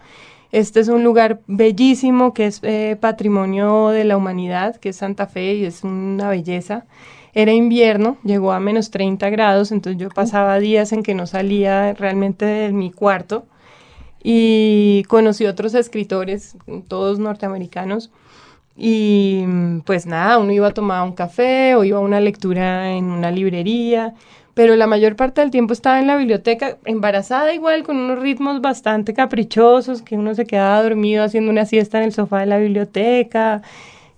[0.51, 5.27] Este es un lugar bellísimo que es eh, patrimonio de la humanidad, que es Santa
[5.27, 6.85] Fe y es una belleza.
[7.33, 11.93] Era invierno, llegó a menos 30 grados, entonces yo pasaba días en que no salía
[11.95, 13.47] realmente de mi cuarto
[14.25, 16.57] y conocí otros escritores,
[16.89, 18.11] todos norteamericanos,
[18.77, 19.45] y
[19.87, 23.31] pues nada, uno iba a tomar un café o iba a una lectura en una
[23.31, 24.15] librería,
[24.55, 28.61] pero la mayor parte del tiempo estaba en la biblioteca, embarazada igual, con unos ritmos
[28.61, 32.59] bastante caprichosos, que uno se quedaba dormido haciendo una siesta en el sofá de la
[32.59, 33.63] biblioteca.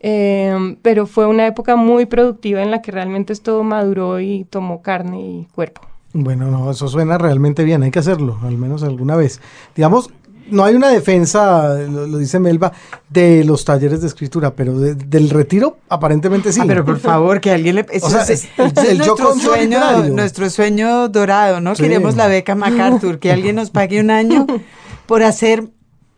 [0.01, 4.83] eh, pero fue una época muy productiva en la que realmente esto maduró y tomó
[4.83, 5.83] carne y cuerpo.
[6.17, 9.41] Bueno, no, eso suena realmente bien, hay que hacerlo, al menos alguna vez.
[9.75, 10.11] Digamos,
[10.51, 12.73] no hay una defensa, lo, lo dice Melba,
[13.09, 16.61] de los talleres de escritura, pero de- del retiro aparentemente sí.
[16.63, 17.87] Ah, pero por favor, que alguien le...
[17.91, 18.49] Eso sea, es, es
[18.89, 21.75] el nuestro, sueño, nuestro sueño dorado, ¿no?
[21.75, 21.83] Sí.
[21.83, 24.47] Queremos la beca MacArthur, que alguien nos pague un año
[25.07, 25.69] por hacer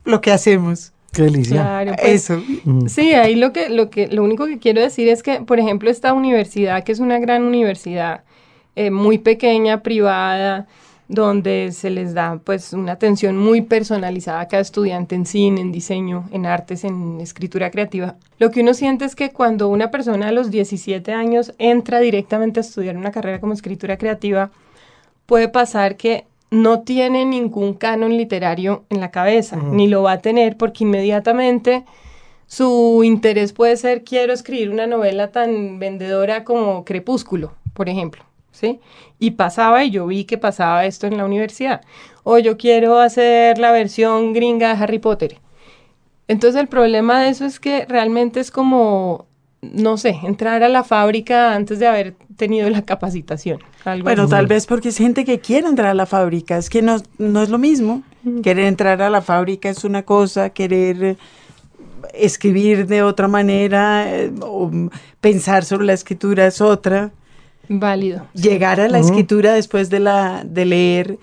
[0.05, 0.93] lo que hacemos.
[1.11, 1.63] Qué delicia.
[1.63, 2.43] Claro, pues, Eso.
[2.65, 2.87] Mm.
[2.89, 5.89] Sí, ahí lo que, lo que, lo único que quiero decir es que, por ejemplo,
[5.91, 8.25] esta universidad, que es una gran universidad,
[8.79, 10.69] eh, muy pequeña, privada,
[11.09, 15.73] donde se les da pues una atención muy personalizada a cada estudiante en cine, en
[15.73, 18.15] diseño, en artes, en escritura creativa.
[18.39, 22.61] Lo que uno siente es que cuando una persona a los 17 años entra directamente
[22.61, 24.53] a estudiar una carrera como escritura creativa,
[25.27, 30.21] puede pasar que no tiene ningún canon literario en la cabeza, ni lo va a
[30.21, 31.85] tener porque inmediatamente
[32.47, 38.28] su interés puede ser quiero escribir una novela tan vendedora como Crepúsculo, por ejemplo,
[38.59, 38.81] ¿sí?
[39.19, 41.81] Y pasaba y yo vi que pasaba esto en la universidad.
[42.25, 45.39] O yo quiero hacer la versión gringa de Harry Potter.
[46.27, 49.27] Entonces el problema de eso es que realmente es como,
[49.63, 53.61] no sé, entrar a la fábrica antes de haber tenido la capacitación.
[53.85, 54.31] algo Bueno, así.
[54.31, 56.59] tal vez porque es gente que quiere entrar a la fábrica.
[56.59, 58.03] Es que no, no es lo mismo.
[58.43, 61.17] Querer entrar a la fábrica es una cosa, querer
[62.13, 64.71] escribir de otra manera eh, o
[65.21, 67.11] pensar sobre la escritura es otra.
[67.69, 68.27] Válido.
[68.35, 71.19] Llegar a la escritura después de, la, de leer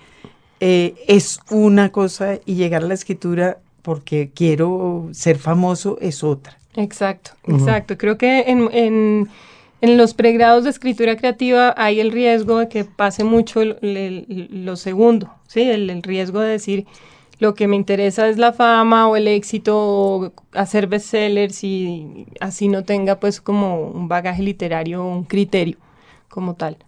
[0.60, 6.56] eh, es una cosa y llegar a la escritura porque quiero ser famoso es otra.
[6.74, 7.96] Exacto, exacto.
[7.96, 9.28] Creo que en, en,
[9.80, 14.64] en los pregrados de escritura creativa hay el riesgo de que pase mucho el- el-
[14.64, 15.62] lo segundo, ¿sí?
[15.62, 16.86] El, el riesgo de decir
[17.38, 22.68] lo que me interesa es la fama o el éxito o hacer bestsellers y así
[22.68, 25.76] no tenga pues como un bagaje literario o un criterio
[26.28, 26.78] como tal.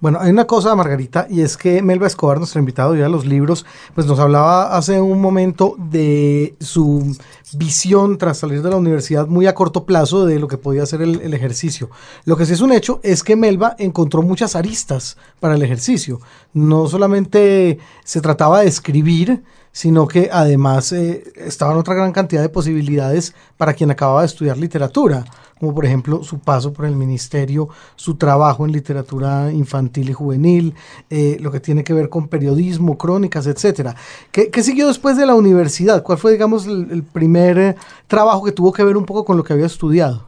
[0.00, 3.26] Bueno, hay una cosa, Margarita, y es que Melba Escobar, nuestro invitado ya a los
[3.26, 7.14] libros, pues nos hablaba hace un momento de su
[7.52, 11.02] visión tras salir de la universidad muy a corto plazo de lo que podía ser
[11.02, 11.90] el, el ejercicio.
[12.24, 16.20] Lo que sí es un hecho es que Melba encontró muchas aristas para el ejercicio.
[16.54, 22.48] No solamente se trataba de escribir, sino que además eh, estaban otra gran cantidad de
[22.48, 25.24] posibilidades para quien acababa de estudiar literatura,
[25.58, 30.74] como por ejemplo su paso por el ministerio, su trabajo en literatura infantil y juvenil,
[31.10, 33.94] eh, lo que tiene que ver con periodismo, crónicas, etcétera.
[34.30, 36.02] ¿Qué, siguió después de la universidad?
[36.02, 37.76] ¿Cuál fue, digamos, el, primer eh,
[38.06, 40.26] trabajo que tuvo que ver un poco con lo que había estudiado?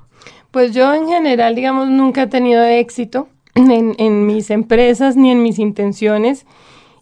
[0.50, 5.58] Pues yo en general, digamos, nunca he tenido éxito en mis empresas ni en mis
[5.58, 6.46] intenciones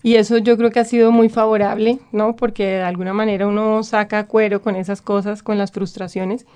[0.08, 2.34] y eso yo creo que ha sido muy favorable, ¿no?
[2.34, 6.46] Porque de alguna manera uno saca cuero con esas cosas, con las frustraciones.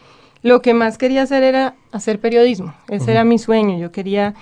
[0.40, 4.32] Lo que más quería hacer era hacer periodismo, ese era mi sueño, yo quería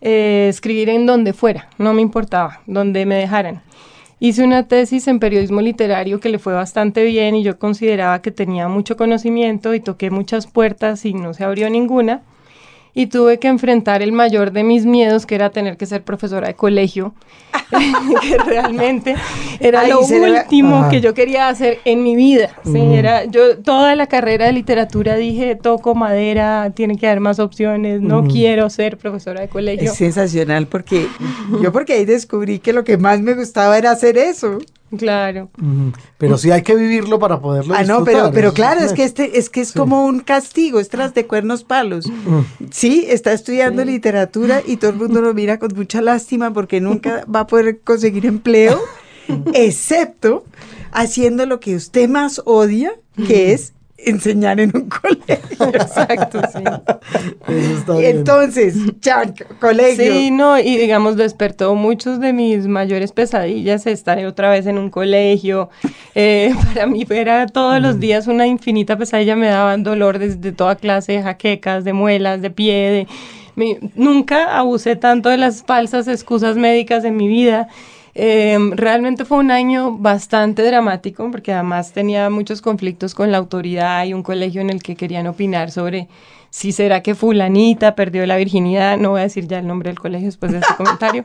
[0.00, 3.60] eh, escribir en donde fuera, no me importaba, donde me dejaran.
[4.18, 8.30] Hice una tesis en periodismo literario que le fue bastante bien y yo consideraba que
[8.30, 12.22] tenía mucho conocimiento y toqué muchas puertas y no se abrió ninguna.
[12.94, 16.46] Y tuve que enfrentar el mayor de mis miedos, que era tener que ser profesora
[16.46, 17.14] de colegio,
[18.22, 19.16] que realmente
[19.60, 22.50] era lo último que yo quería hacer en mi vida.
[22.64, 22.78] ¿sí?
[22.78, 28.00] Era, yo toda la carrera de literatura dije, toco madera, tiene que haber más opciones,
[28.00, 29.90] no quiero ser profesora de colegio.
[29.90, 31.08] Es sensacional porque
[31.62, 34.58] yo porque ahí descubrí que lo que más me gustaba era hacer eso.
[34.96, 35.50] Claro.
[36.18, 39.38] Pero sí hay que vivirlo para poderlo Ah, no, disfrutar, pero, claro, es que este,
[39.38, 42.10] es que es como un castigo, es tras de cuernos palos.
[42.70, 47.24] Sí, está estudiando literatura y todo el mundo lo mira con mucha lástima porque nunca
[47.32, 48.80] va a poder conseguir empleo,
[49.54, 50.44] excepto
[50.92, 52.92] haciendo lo que usted más odia,
[53.26, 53.73] que es
[54.06, 55.68] enseñar en un colegio.
[55.74, 56.62] Exacto, sí.
[57.48, 58.16] Eso está Y bien.
[58.18, 59.22] entonces, ya,
[59.60, 60.12] colegio.
[60.14, 64.90] Sí, no, y digamos, despertó muchos de mis mayores pesadillas estar otra vez en un
[64.90, 65.70] colegio.
[66.14, 70.76] Eh, para mí era todos los días una infinita pesadilla, me daban dolor desde toda
[70.76, 72.74] clase de jaquecas, de muelas, de pie.
[72.90, 73.06] de-
[73.56, 77.68] mi- nunca abusé tanto de las falsas excusas médicas en mi vida.
[78.16, 84.04] Eh, realmente fue un año bastante dramático porque además tenía muchos conflictos con la autoridad
[84.04, 86.08] y un colegio en el que querían opinar sobre
[86.56, 89.98] si será que fulanita perdió la virginidad, no voy a decir ya el nombre del
[89.98, 91.24] colegio después de este comentario.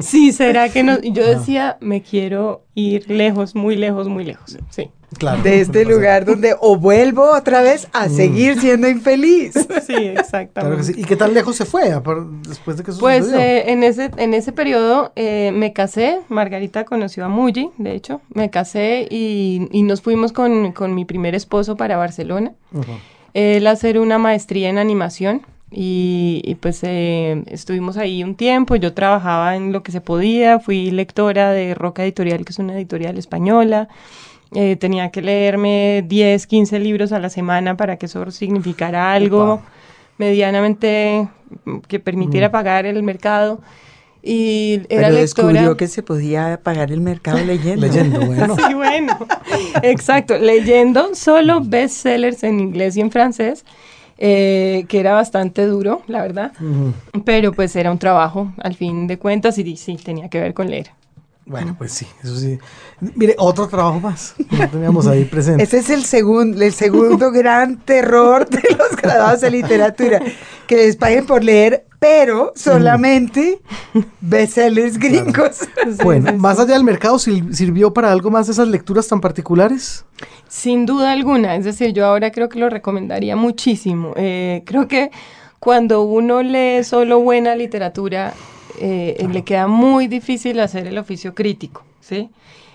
[0.00, 0.98] sí, será que no.
[1.00, 4.58] y Yo decía, me quiero ir lejos, muy lejos, muy lejos.
[4.70, 4.90] Sí.
[5.18, 9.52] Claro, de este pasa lugar donde o vuelvo otra vez a seguir siendo infeliz.
[9.86, 10.52] Sí, exactamente.
[10.54, 10.94] Claro que sí.
[10.96, 11.84] ¿Y qué tan lejos se fue
[12.48, 13.40] después de que Pues sucedió?
[13.40, 18.22] eh, en ese en ese periodo eh, me casé, Margarita conoció a Muji, de hecho,
[18.34, 22.52] me casé y, y nos fuimos con, con mi primer esposo para Barcelona.
[22.72, 22.82] Ujú.
[23.34, 28.94] Él hacer una maestría en animación y, y, pues eh, estuvimos ahí un tiempo, yo
[28.94, 33.18] trabajaba en lo que se podía, fui lectora de Roca Editorial, que es una editorial
[33.18, 33.88] española.
[34.54, 39.60] Eh, tenía que leerme 10, 15 libros a la semana para que eso significara algo
[40.16, 41.28] medianamente
[41.64, 43.60] mm, que permitiera pagar el mercado.
[44.26, 45.20] Y era Pero lectora.
[45.20, 47.86] descubrió que se podía pagar el mercado leyendo.
[47.86, 48.56] Leyendo, bueno.
[48.56, 49.18] Sí, bueno,
[49.82, 53.66] exacto, leyendo solo bestsellers en inglés y en francés,
[54.16, 56.94] eh, que era bastante duro, la verdad, Ujú.
[57.24, 60.70] pero pues era un trabajo al fin de cuentas y sí, tenía que ver con
[60.70, 60.90] leer.
[61.46, 62.58] Bueno, pues sí, eso sí.
[63.16, 65.62] Mire, otro trabajo más que no teníamos ahí presente.
[65.62, 70.22] Ese es el, segun- el segundo gran terror de los graduados de literatura,
[70.66, 73.60] que les paguen por leer, pero solamente
[74.20, 75.60] bestsellers gringos.
[76.02, 80.04] Bueno, más allá del mercado, ¿sil- ¿sirvió para algo más esas lecturas tan particulares?
[80.46, 84.12] Sin duda alguna, es decir, yo ahora creo que lo recomendaría muchísimo.
[84.16, 85.10] Eh, creo que
[85.58, 88.34] cuando uno lee solo buena literatura,
[88.78, 92.28] eh, le queda muy difícil hacer el oficio crítico, ¿sí?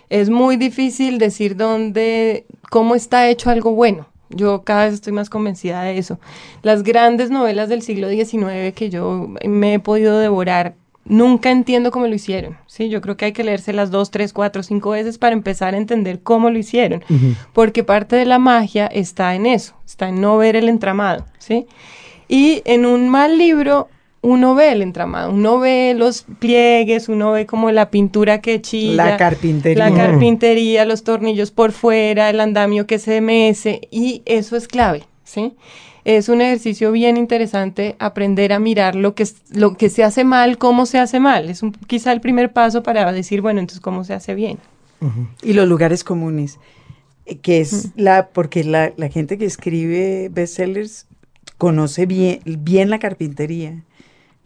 [0.10, 4.08] Es muy difícil decir dónde, cómo está hecho algo bueno.
[4.30, 6.20] Yo cada vez estoy más convencida de eso.
[6.62, 12.08] Las grandes novelas del siglo XIX que yo me he podido devorar, nunca entiendo cómo
[12.08, 12.58] lo hicieron.
[12.68, 12.90] ¿sí?
[12.90, 16.22] Yo creo que hay que leérselas dos, tres, cuatro, cinco veces para empezar a entender
[16.22, 17.04] cómo lo hicieron.
[17.54, 21.26] Porque parte de la magia está en eso, está en no ver el entramado.
[21.40, 21.66] ¿sí?
[22.28, 23.90] Y en un mal libro
[24.22, 28.96] uno ve el entramado, uno ve los pliegues, uno ve como la pintura que chilla.
[29.12, 29.90] La carpintería.
[29.90, 35.04] La carpintería, los tornillos por fuera, el andamio que se mece, y eso es clave,
[35.24, 35.54] ¿sí?
[36.06, 40.24] Es un ejercicio bien interesante aprender a mirar lo que, es- lo que se hace
[40.24, 41.50] mal, cómo se hace mal.
[41.50, 44.58] Es un, quizá el primer paso para decir, bueno, entonces, ¿cómo se hace bien?
[45.44, 46.58] Y los lugares comunes,
[47.26, 51.06] eh, que es la, porque la, la gente que escribe bestsellers
[51.58, 53.84] conoce bien, bien la carpintería,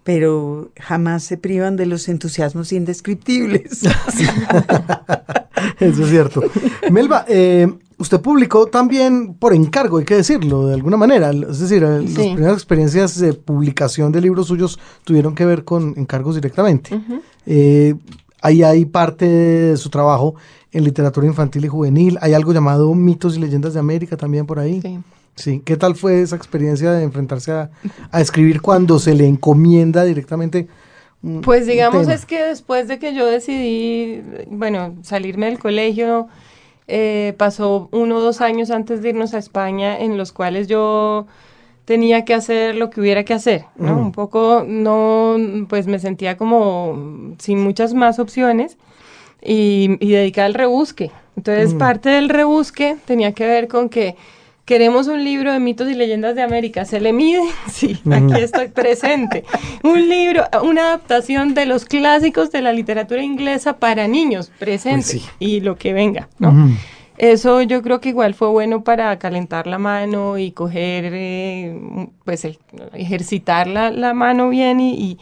[0.03, 3.83] pero jamás se privan de los entusiasmos indescriptibles.
[5.79, 6.43] Eso es cierto.
[6.91, 11.31] Melba, eh, usted publicó también por encargo, hay que decirlo, de alguna manera.
[11.31, 15.93] Es decir, eh, las primeras experiencias de publicación de libros suyos tuvieron que ver con
[15.97, 17.01] encargos directamente.
[17.45, 17.95] Eh,
[18.41, 20.35] ahí hay parte de su trabajo
[20.73, 22.17] en literatura infantil y juvenil.
[22.19, 24.81] Hay algo llamado Mitos y Leyendas de América también por ahí.
[24.81, 24.99] Sí.
[25.35, 27.71] Sí, ¿qué tal fue esa experiencia de enfrentarse a,
[28.11, 30.67] a escribir cuando se le encomienda directamente?
[31.23, 32.13] un- Pues un digamos tema?
[32.13, 36.27] es que después de que yo decidí, bueno, salirme del colegio,
[36.87, 41.27] eh, pasó uno o dos años antes de irnos a España en los cuales yo
[41.85, 43.93] tenía que hacer lo que hubiera que hacer, ¿no?
[43.93, 44.01] Ujú.
[44.01, 45.37] Un poco, no,
[45.69, 48.77] pues me sentía como sin muchas más opciones
[49.41, 51.11] y, y dedicada al rebusque.
[51.35, 51.79] Entonces, Ujú.
[51.79, 54.15] parte del rebusque tenía que ver con que
[54.65, 56.85] queremos un libro de mitos y leyendas de América.
[56.85, 57.41] ¿Se le mide?
[57.71, 59.43] Sí, aquí estoy presente.
[59.83, 64.95] Un libro, una adaptación de los clásicos de la literatura inglesa para niños, presente.
[64.97, 65.23] Pues sí.
[65.39, 66.69] Y lo que venga, ¿no?
[67.17, 71.77] Eso yo creo que igual fue bueno para calentar la mano y coger, eh,
[72.25, 72.57] pues, el-
[72.93, 75.17] ejercitar la, la mano bien y, y-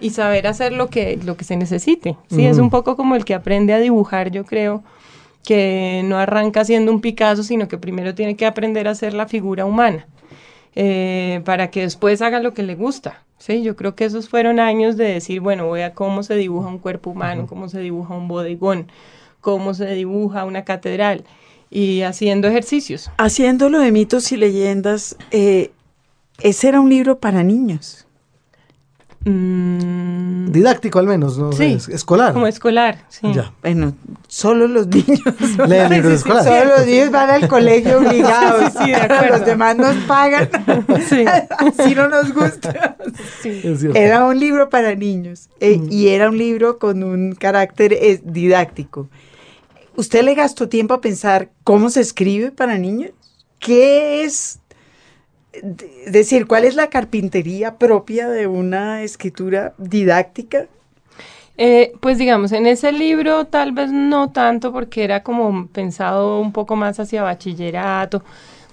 [0.00, 2.16] y saber hacer lo que, lo que se necesite.
[2.28, 4.82] Sí, es un poco como el que aprende a dibujar, yo creo,
[5.46, 9.26] que no arranca siendo un Picasso, sino que primero tiene que aprender a hacer la
[9.28, 10.06] figura humana.
[10.78, 13.24] eh, para que después haga lo que le gusta.
[13.38, 16.68] Sí, yo creo que esos fueron años de decir, bueno, voy a cómo se dibuja
[16.68, 18.88] un cuerpo humano, cómo se dibuja un bodegón,
[19.40, 21.24] cómo se dibuja una catedral
[21.70, 23.10] y haciendo ejercicios.
[23.16, 25.70] Haciéndolo de mitos y leyendas, eh,
[26.40, 28.05] ese era un libro para niños.
[29.28, 31.52] Mm, Didáctico al menos, ¿no?
[31.52, 31.74] Sí.
[31.74, 32.32] Es- escolar.
[32.32, 33.32] como escolar, sí.
[33.34, 33.52] Ya.
[33.62, 33.94] Bueno,
[34.28, 35.20] solo los niños.
[35.66, 36.44] Leen libros escolares.
[36.46, 38.72] Solo los niños van al colegio obligados.
[38.72, 39.26] Sí, sí, de acuerdo.
[39.38, 40.48] Los demás nos pagan.
[41.08, 41.24] Sí.
[41.58, 42.96] Así no nos gusta.
[43.42, 43.60] Sí.
[43.94, 49.08] Era un libro para niños eh, y era un libro con un carácter eh, didáctico.
[49.96, 53.10] ¿Usted le gastó tiempo a pensar cómo se escribe para niños?
[53.58, 54.60] ¿Qué es?
[56.06, 60.66] Decir, ¿cuál es la carpintería propia de una escritura didáctica?
[61.58, 66.52] Eh, pues digamos, en ese libro tal vez no tanto porque era como pensado un
[66.52, 68.22] poco más hacia bachillerato,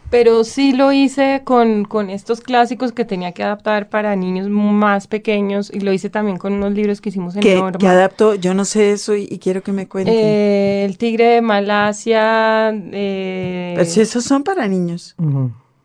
[0.09, 5.07] pero sí lo hice con, con estos clásicos que tenía que adaptar para niños más
[5.07, 7.77] pequeños y lo hice también con unos libros que hicimos en ¿Qué, Norma.
[7.79, 8.35] qué adaptó?
[8.35, 10.11] Yo no sé eso y, y quiero que me cuente.
[10.13, 15.15] Eh, el tigre de Malasia, eh, Pero si esos son para niños.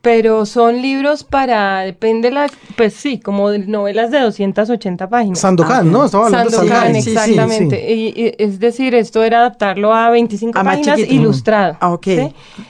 [0.00, 5.40] Pero son libros para, depende la, pues sí, como de novelas de 280 páginas.
[5.40, 6.04] Sandokan, ¿no?
[6.04, 7.02] Estamos hablando de Sandokan, Sandokan.
[7.02, 7.76] Sí, sí, exactamente.
[7.76, 8.14] sí.
[8.16, 11.76] Y, y es decir, esto era adaptarlo a 25 A más páginas ilustrado.
[11.80, 12.06] Ah, ok.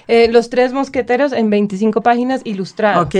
[0.08, 3.02] Eh, los tres mosqueteros en 25 páginas ilustrado.
[3.02, 3.14] Ok.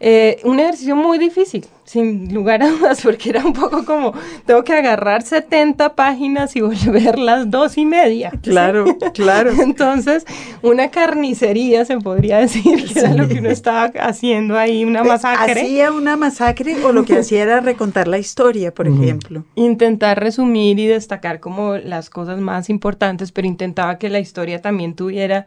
[0.00, 4.14] Eh, un ejercicio muy difícil, sin lugar a dudas, porque era un poco como,
[4.46, 8.30] tengo que agarrar 70 páginas y volverlas dos y media.
[8.42, 8.50] ¿sí?
[8.50, 9.52] Claro, claro.
[9.62, 10.24] Entonces,
[10.62, 15.60] una carnicería se podría decir que era lo que uno estaba haciendo ahí, una masacre.
[15.60, 19.44] ¿Hacía una masacre o lo que hacía era recontar la historia, por ejemplo?
[19.54, 24.94] intentar resumir y destacar como las cosas más importantes, pero intentaba que la historia también
[24.94, 25.46] tuviera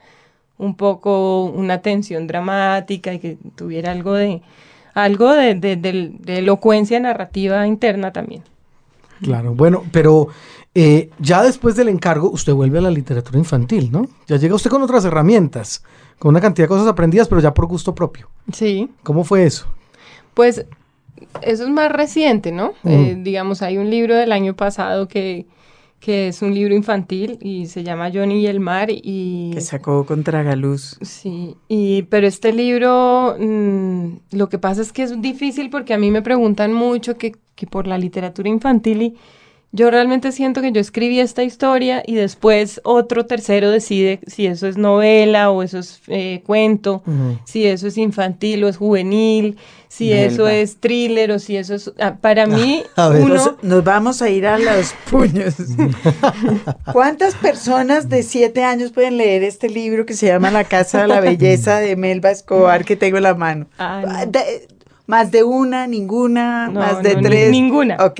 [0.58, 4.42] un poco una tensión dramática y que tuviera algo de
[5.04, 8.44] algo de, de- de- de elocuencia narrativa interna también.
[9.22, 10.28] Claro, bueno, pero
[10.76, 14.08] eh, ya después del encargo, usted vuelve a la literatura infantil, ¿no?
[14.28, 15.84] Ya llega usted con otras herramientas,
[16.20, 18.30] con una cantidad de cosas aprendidas, pero ya por gusto propio.
[18.54, 19.68] Sí, ¿Cómo fue eso?
[20.34, 20.66] pues
[21.42, 22.74] eso es más reciente, ¿no?
[22.84, 22.90] Mm.
[22.92, 25.48] Eh, digamos, hay un libro del año pasado que,
[26.00, 29.52] que es un libro infantil y se llama Johnny y el mar y...
[29.54, 30.98] Que sacó contra Galuz.
[31.02, 35.98] Sí, y, pero este libro, mm, lo que pasa es que es difícil porque a
[35.98, 39.16] mí me preguntan mucho que, que por la literatura infantil y
[39.74, 44.66] yo realmente siento que yo escribí esta historia y después otro tercero decide si eso
[44.68, 47.04] es novela o eso es eh, cuento,
[47.46, 49.58] si eso es infantil o es juvenil,
[49.90, 51.92] si eso es thriller o si eso es...
[52.00, 53.22] ah, para mí, a ver.
[53.24, 53.34] uno...
[53.36, 55.56] Nos, nos vamos a ir a los puños.
[56.94, 61.08] ¿Cuántas personas de siete años pueden leer este libro que se llama La Casa de
[61.08, 63.68] la Belleza de Melba Escobar que tengo en la mano?
[63.78, 64.32] Ah, no.
[64.32, 64.68] De-
[65.06, 67.50] más de una, ninguna, No, más de no, tres.
[67.50, 67.96] ninguna.
[68.02, 68.20] Ok.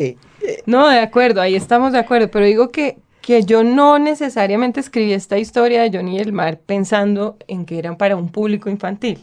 [0.66, 5.14] No, de acuerdo, ahí estamos de acuerdo, pero digo que, que yo no necesariamente escribí
[5.14, 9.20] esta historia de Johnny y el Mar pensando en que eran para un público infantil.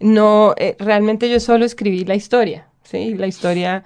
[0.00, 3.14] No, eh, realmente yo solo escribí la historia, ¿sí?
[3.14, 3.84] La historia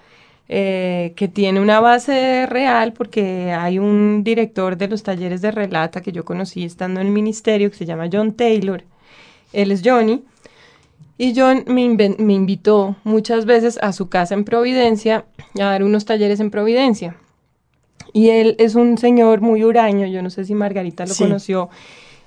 [0.49, 6.01] eh, que tiene una base real porque hay un director de los talleres de relata
[6.01, 8.83] que yo conocí estando en el ministerio que se llama John Taylor.
[9.53, 10.25] Él es Johnny.
[11.23, 11.83] Y John me,
[12.33, 17.15] invitó muchas veces a su casa en Providencia a dar unos talleres en Providencia.
[18.15, 21.25] Y él es un señor muy huraño, yo no sé si Margarita lo Sí.
[21.25, 21.69] conoció,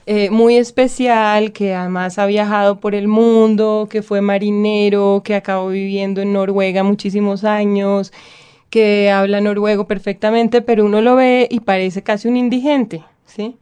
[0.06, 5.70] eh, muy especial, que además ha viajado por el mundo, que fue marinero, que acabó
[5.70, 8.14] viviendo en Noruega muchísimos años,
[8.70, 13.58] que habla noruego perfectamente, pero uno lo ve y parece casi un indigente, ¿sí?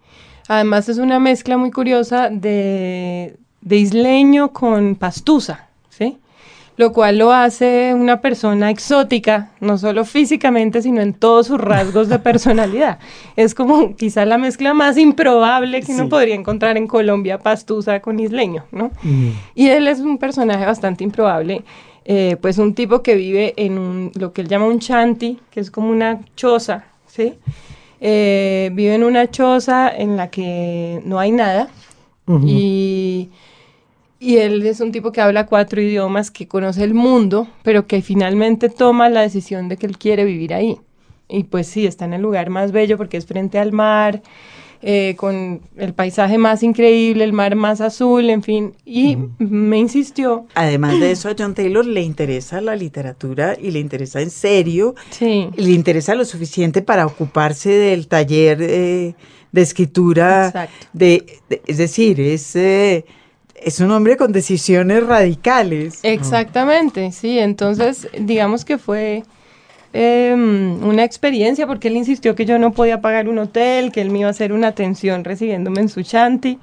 [0.49, 6.17] Además es una mezcla muy curiosa de, de isleño con pastusa, ¿sí?
[6.77, 12.07] Lo cual lo hace una persona exótica, no solo físicamente, sino en todos sus rasgos
[12.09, 12.97] de personalidad.
[13.35, 16.09] Es como quizá la mezcla más improbable que uno Sí.
[16.09, 18.85] podría encontrar en Colombia, pastusa con isleño, ¿no?
[18.85, 19.31] Ujú.
[19.53, 21.63] Y él es un personaje bastante improbable,
[22.05, 25.59] eh, pues un tipo que vive en un, lo que él llama un shanty, que
[25.59, 27.33] es como una choza, ¿sí?
[27.99, 31.67] Eh, vive en una choza en la que no hay nada
[32.45, 33.29] y,
[34.21, 38.01] y él es un tipo que habla cuatro idiomas, que conoce el mundo, pero que
[38.03, 40.77] finalmente toma la decisión de que él quiere vivir ahí.
[41.27, 44.21] Y pues sí, está en el lugar más bello porque es frente al mar,
[44.83, 48.73] eh, con el paisaje más increíble, el mar más azul, en fin.
[48.85, 53.79] Y me insistió, Además de eso, a John Taylor le interesa la literatura y le
[53.79, 59.15] interesa en serio, sí, le interesa lo suficiente para ocuparse del taller eh,
[59.51, 60.47] de escritura.
[60.47, 60.87] Exacto.
[60.93, 63.05] De, de- es decir, es, eh,
[63.63, 65.99] es un hombre con decisiones radicales.
[66.03, 67.39] Exactamente, sí.
[67.39, 69.23] Entonces, digamos que fue
[69.93, 74.09] em, una experiencia porque él insistió que yo no podía pagar un hotel, que él
[74.09, 76.59] me iba a hacer una atención recibiéndome en su chanti.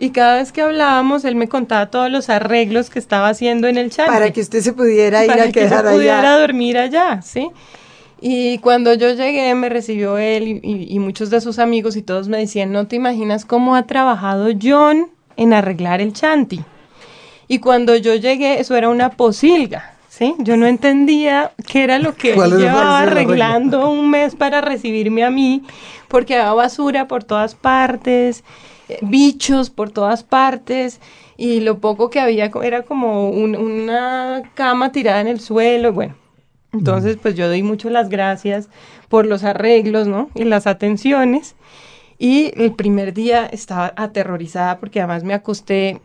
[0.00, 3.78] Y cada vez que hablábamos, él me contaba todos los arreglos que estaba haciendo en
[3.78, 4.12] el chanti.
[4.12, 6.38] Para que usted se pudiera ir para a que quedar yo pudiera allá.
[6.40, 7.48] dormir allá, ¿sí?
[8.20, 12.02] Y cuando yo llegué, me recibió él y, y- y muchos de sus amigos y
[12.02, 15.08] todos me decían, no te imaginas cómo ha trabajado John
[15.38, 16.60] en arreglar el chanti.
[17.46, 20.34] Y cuando yo llegué, eso era una posilga, ¿sí?
[20.38, 25.24] Yo no entendía qué era lo que ¿Cuál él llevaba arreglando un mes para recibirme
[25.24, 25.62] a mí,
[26.08, 28.44] porque había basura por todas partes,
[28.90, 31.00] eh, bichos por todas partes,
[31.38, 36.14] y lo poco que había era como un- una cama tirada en el suelo, bueno.
[36.72, 38.68] Entonces, pues yo doy mucho las gracias
[39.08, 40.28] por los arreglos, ¿no?
[40.34, 41.54] Y las atenciones.
[42.18, 46.00] Y el primer día estaba aterrorizada porque además me acosté.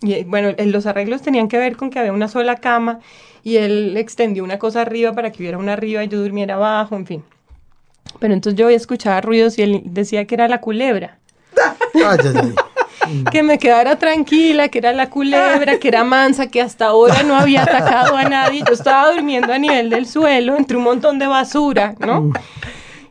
[0.00, 3.00] Y eh, bueno, los arreglos tenían que ver con que había una sola cama
[3.42, 6.94] y él extendió una cosa arriba para que hubiera una arriba y yo durmiera abajo,
[6.96, 7.24] en fin.
[8.20, 11.18] Pero entonces yo escuchaba ruidos y él decía que era la culebra.
[11.94, 12.54] Ay, ay, ay.
[13.30, 17.36] Que me quedara tranquila, que era la culebra, que era mansa, que hasta ahora no
[17.36, 18.64] había atacado a nadie.
[18.66, 22.32] Yo estaba durmiendo a nivel del suelo entre un montón de basura, ¿no?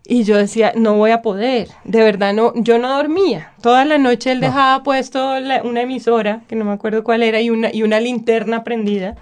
[0.08, 3.52] Y yo decía, no voy a poder, de verdad no, yo no dormía.
[3.62, 7.42] Toda la noche él dejaba puesto la- una emisora, que no me acuerdo cuál era,
[7.42, 9.16] y una, y una linterna prendida,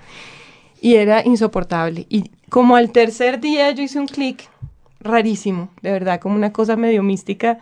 [0.82, 2.06] y era insoportable.
[2.10, 4.50] Y como al tercer día yo hice un clic
[5.00, 7.60] rarísimo, de verdad, como una cosa medio mística,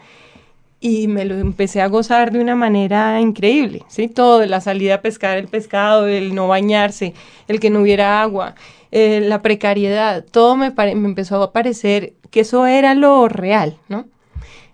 [0.81, 4.07] y me lo empecé a gozar de una manera increíble, ¿sí?
[4.07, 7.13] Todo, la salida a pescar el pescado, el no bañarse,
[7.47, 8.55] el que no hubiera agua,
[8.91, 13.77] eh, la precariedad, todo me, pare- me empezó a parecer que eso era lo real,
[13.87, 14.05] ¿no?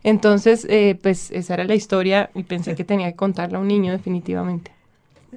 [0.04, 3.68] Entonces, eh, pues esa era la historia y pensé que tenía que contarla a un
[3.68, 4.72] niño definitivamente.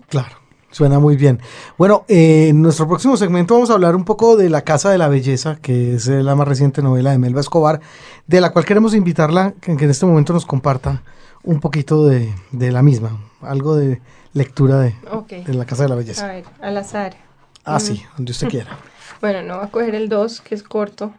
[0.09, 0.37] Claro,
[0.71, 1.41] suena muy bien.
[1.79, 4.99] Bueno, eh, en nuestro próximo segmento vamos a hablar un poco de La Casa de
[4.99, 7.81] la Belleza, que es eh, la más reciente novela de Melba Escobar,
[8.27, 11.03] de la cual queremos invitarla que, que en este momento nos comparta
[11.43, 14.01] un poquito de, de la misma, algo de
[14.33, 14.95] lectura de,
[15.47, 16.27] La Casa de la A Belleza.
[16.27, 17.17] ver, al azar.
[17.65, 18.79] Ah, sí, donde usted quiera.
[19.21, 21.13] Bueno, no voy a coger el 2, que es corto.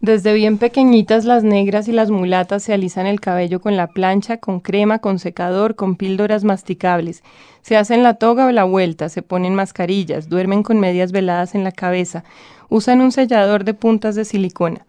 [0.00, 4.36] Desde bien pequeñitas las negras y las mulatas se alisan el cabello con la plancha,
[4.36, 7.22] con crema, con secador, con píldoras masticables.
[7.62, 11.64] Se hacen la toga o la vuelta, se ponen mascarillas, duermen con medias veladas en
[11.64, 12.24] la cabeza,
[12.68, 14.84] usan un sellador de puntas de silicona.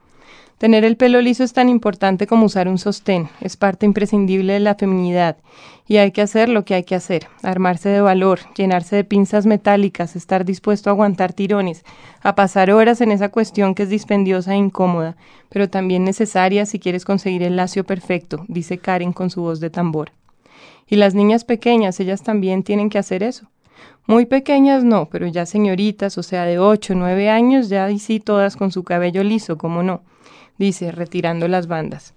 [0.58, 4.60] Tener el pelo liso es tan importante como usar un sostén, es parte imprescindible de
[4.60, 5.38] la feminidad
[5.88, 9.46] y hay que hacer lo que hay que hacer, armarse de valor, llenarse de pinzas
[9.46, 11.86] metálicas, estar dispuesto a aguantar tirones,
[12.22, 15.16] a pasar horas en esa cuestión que es dispendiosa e incómoda,
[15.50, 19.70] pero también necesaria si quieres conseguir el lacio perfecto, dice Karen con su voz de
[19.70, 20.12] tambor.
[20.88, 23.48] Y las niñas pequeñas, ellas también tienen que hacer eso.
[24.08, 28.00] Muy pequeñas no, pero ya señoritas, o sea, de 8 o 9 años, ya y
[28.00, 30.02] sí todas con su cabello liso, como no,
[30.58, 32.14] dice, retirando las bandas.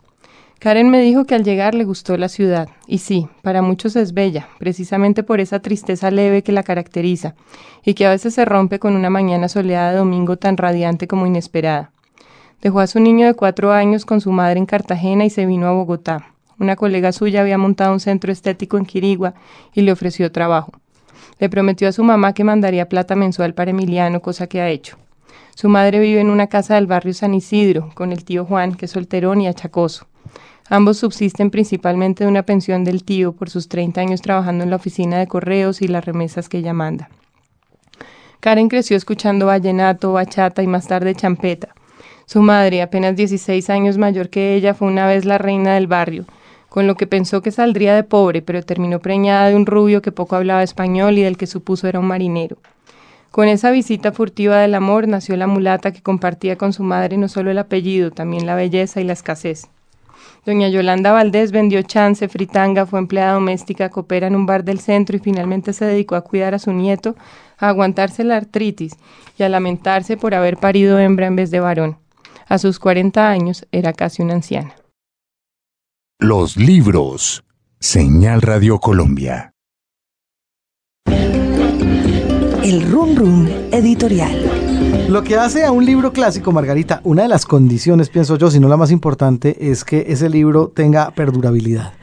[0.61, 4.12] Karen me dijo que al llegar le gustó la ciudad, y sí, para muchos es
[4.12, 7.34] bella, precisamente por esa tristeza leve que la caracteriza,
[7.82, 11.26] y que a veces se rompe con una mañana soleada de domingo tan radiante como
[11.26, 11.93] inesperada.
[12.61, 15.66] Dejó a su niño de cuatro años con su madre en Cartagena y se vino
[15.66, 16.26] a Bogotá.
[16.59, 19.32] Una colega suya había montado un centro estético en Quirigua
[19.72, 20.72] y le ofreció trabajo.
[21.38, 24.99] Le prometió a su mamá que mandaría plata mensual para Emiliano, cosa que ha hecho.
[25.61, 28.86] Su madre vive en una casa del barrio San Isidro, con el tío Juan, que
[28.86, 30.06] es solterón y achacoso.
[30.70, 34.76] Ambos subsisten principalmente de una pensión del tío por sus 30 años trabajando en la
[34.76, 37.11] oficina de correos y las remesas que ella manda.
[38.40, 41.74] Karen creció escuchando vallenato, bachata y más tarde champeta.
[42.24, 46.24] Su madre, apenas 16 años mayor que ella, fue una vez la reina del barrio,
[46.70, 50.11] con lo que pensó que saldría de pobre, pero terminó preñada de un rubio que
[50.11, 52.56] poco hablaba español y del que supuso era un marinero.
[53.30, 57.28] Con esa visita furtiva del amor nació la mulata que compartía con su madre no
[57.28, 59.68] solo el apellido, también la belleza y la escasez.
[60.44, 65.16] Doña Yolanda Valdés vendió chance, fritanga, fue empleada doméstica, coopera en un bar del centro
[65.16, 67.14] y finalmente se dedicó a cuidar a su nieto,
[67.58, 68.96] a aguantarse la artritis
[69.38, 71.98] y a lamentarse por haber parido hembra en vez de varón.
[72.48, 74.74] A sus 40 años era casi una anciana.
[76.18, 77.44] Los libros.
[77.78, 79.52] Señal Radio Colombia.
[82.62, 85.08] El Run Run Editorial.
[85.08, 88.61] Lo que hace a un libro clásico, Margarita, una de las condiciones, pienso yo, si
[88.61, 91.94] no la más importante, es que ese libro tenga perdurabilidad.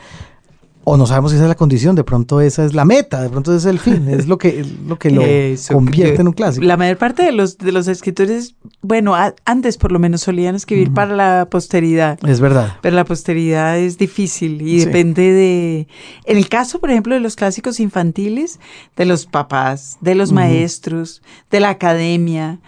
[0.90, 3.28] O no sabemos si esa es la condición, de pronto esa es la meta, de
[3.30, 6.34] pronto ese es el fin, es lo que, lo, que lo Eso, convierte en un
[6.34, 6.66] clásico.
[6.66, 10.56] La mayor parte de los, de los escritores, bueno, a- antes por lo menos solían
[10.56, 12.18] escribir para la posteridad.
[12.26, 12.78] Es verdad.
[12.82, 14.86] Pero la posteridad es difícil y Sí.
[14.86, 15.88] depende de...
[16.24, 18.62] En el caso, por ejemplo, de los clásicos infantiles,
[18.96, 21.22] de los papás, de los maestros,
[21.52, 22.60] de la academia,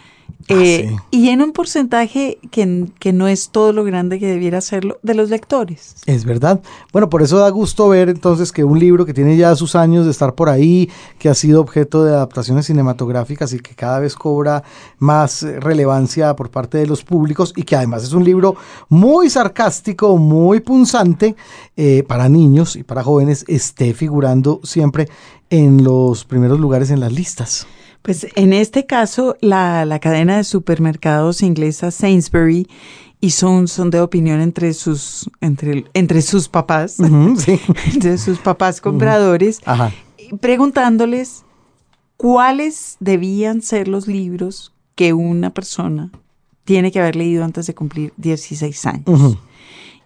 [0.47, 0.95] eh, sí.
[1.11, 5.13] y en un porcentaje que, que no es todo lo grande que debiera serlo, de
[5.13, 5.95] los lectores.
[6.05, 6.61] Es verdad.
[6.91, 10.05] Bueno, por eso da gusto ver entonces que un libro que tiene ya sus años
[10.05, 14.15] de estar por ahí, que ha sido objeto de adaptaciones cinematográficas y que cada vez
[14.15, 14.63] cobra
[14.97, 18.55] más eh, relevancia por parte de los públicos y que además es un libro
[18.89, 21.35] muy sarcástico, muy punzante
[21.77, 25.09] eh, para niños y para jóvenes, esté figurando siempre
[25.49, 27.67] en los primeros lugares en las listas.
[28.01, 32.67] Pues en este caso, la, la cadena de supermercados inglesa Sainsbury
[33.21, 36.97] hizo un sondeo de opinión entre sus, entre, entre sus papás,
[37.37, 37.59] sí.
[37.93, 39.59] entre sus papás compradores,
[40.39, 41.43] preguntándoles
[42.17, 46.11] cuáles debían ser los libros que una persona
[46.63, 49.37] tiene que haber leído antes de cumplir 16 años.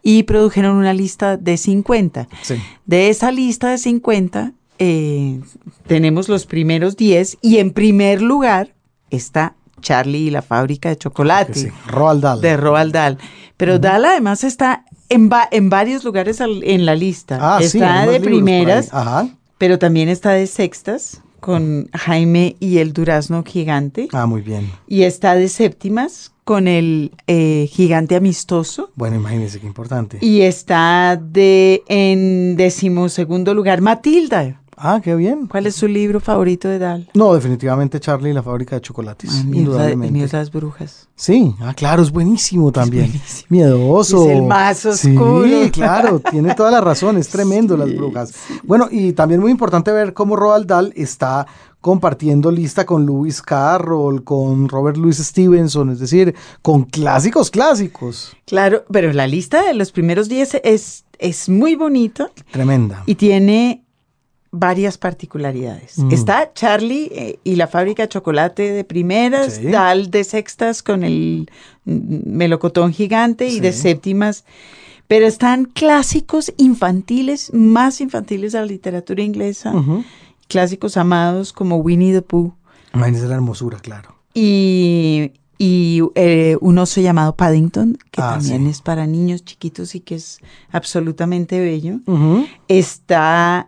[0.01, 2.27] Y produjeron una lista de 50.
[2.41, 2.55] sí.
[2.85, 4.53] De esa lista de 50,
[4.86, 5.39] eh,
[5.88, 8.73] tenemos los primeros 10 y en primer lugar
[9.09, 11.67] está Charlie y la fábrica de chocolate sí.
[11.88, 12.41] Roald Dahl.
[12.41, 13.17] de Roald Dahl.
[13.57, 17.38] Pero Dahl además está en, va- en varios lugares al- en la lista.
[17.41, 19.29] Ah, sí, está de primeras, Ajá.
[19.57, 24.07] pero también está de sextas con Jaime y el durazno gigante.
[24.13, 24.69] Ah, muy bien.
[24.88, 28.91] Y está de séptimas con el eh, gigante amistoso.
[28.95, 30.17] Bueno, imagínense qué importante.
[30.21, 34.61] Y está de en decimosegundo lugar Matilda.
[34.78, 35.47] Ah, qué bien.
[35.47, 37.09] ¿Cuál es su libro favorito de Dahl?
[37.13, 39.30] No, definitivamente Charlie y la fábrica de chocolates.
[39.34, 40.11] Ah, indudablemente.
[40.13, 41.07] mío es Las Brujas.
[41.15, 43.05] Sí, ah, claro, es buenísimo también.
[43.05, 43.47] buenísimo.
[43.49, 44.26] Miedoso.
[44.30, 45.43] Es el más oscuro.
[45.63, 48.34] Sí, claro, tiene toda la razón, es tremendo las brujas.
[48.63, 51.45] Bueno, y también muy importante ver cómo Roald Dahl está
[51.80, 58.36] compartiendo lista con Lewis Carroll, con Robert Louis Stevenson, es decir, con clásicos clásicos.
[58.45, 63.03] Claro, pero la lista de los primeros 10 es, es muy bonita Tremenda.
[63.05, 63.84] y tiene
[64.55, 65.97] varias particularidades.
[65.97, 66.11] Mm.
[66.11, 69.63] Está Charlie eh, y la fábrica de chocolate de primeras, Sí.
[69.65, 71.49] Dahl de sextas con el
[71.85, 74.45] melocotón gigante y de séptimas.
[75.07, 79.73] Pero están clásicos infantiles, más infantiles de la literatura inglesa,
[80.47, 82.53] clásicos amados como Winnie the Pooh
[82.93, 84.15] Imagínense la hermosura, claro.
[84.35, 88.69] y, y eh, un oso llamado Paddington, que Ah, también sí.
[88.69, 90.39] es para niños chiquitos y que es
[90.71, 91.99] absolutamente bello.
[92.67, 93.67] Está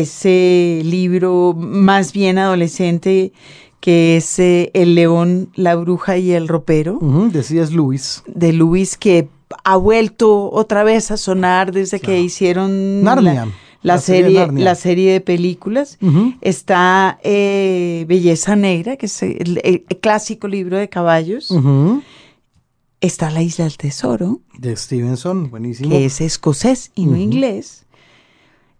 [0.00, 3.32] ese libro más bien adolescente
[3.80, 8.22] que es eh, El león, la bruja y el ropero, Ujú, Decías Luis.
[8.26, 9.28] de Lewis, que
[9.64, 14.28] ha vuelto otra vez a sonar desde que hicieron Narnia, la, la la serie de
[14.30, 14.64] serie, Narnia.
[14.64, 15.98] la serie de películas.
[16.40, 21.52] Está eh, Belleza Negra, que es el, el- el clásico libro de caballos.
[23.00, 25.90] Está La Isla del Tesoro, De Stevenson, buenísimo.
[25.90, 27.84] que es escocés y no inglés.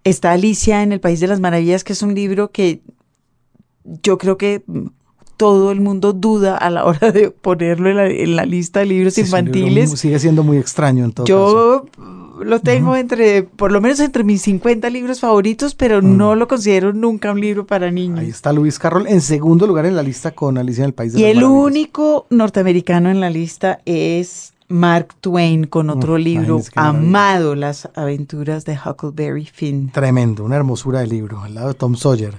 [0.04, 2.82] Está Alicia en el País de las Maravillas, que es un libro que
[4.02, 4.86] yo creo que mm,
[5.36, 8.86] todo el mundo duda a la hora de ponerlo en la, en la lista de
[8.86, 9.90] libros Sí, libro infantiles.
[9.90, 11.86] mu- Sigue siendo muy extraño en todo caso.
[11.96, 16.34] Yo mm, lo tengo entre, por lo menos entre mis 50 libros favoritos, pero no
[16.34, 18.18] lo considero nunca un libro para niños.
[18.20, 21.12] Ahí está Luis Carroll en segundo lugar en la lista con Alicia en el País
[21.12, 26.60] de Y las el único norteamericano en la lista es Mark Twain con otro libro
[26.74, 29.90] amado, Las aventuras de Huckleberry Finn.
[29.90, 32.34] Tremendo, una hermosura de libro, al lado de Tom Sawyer.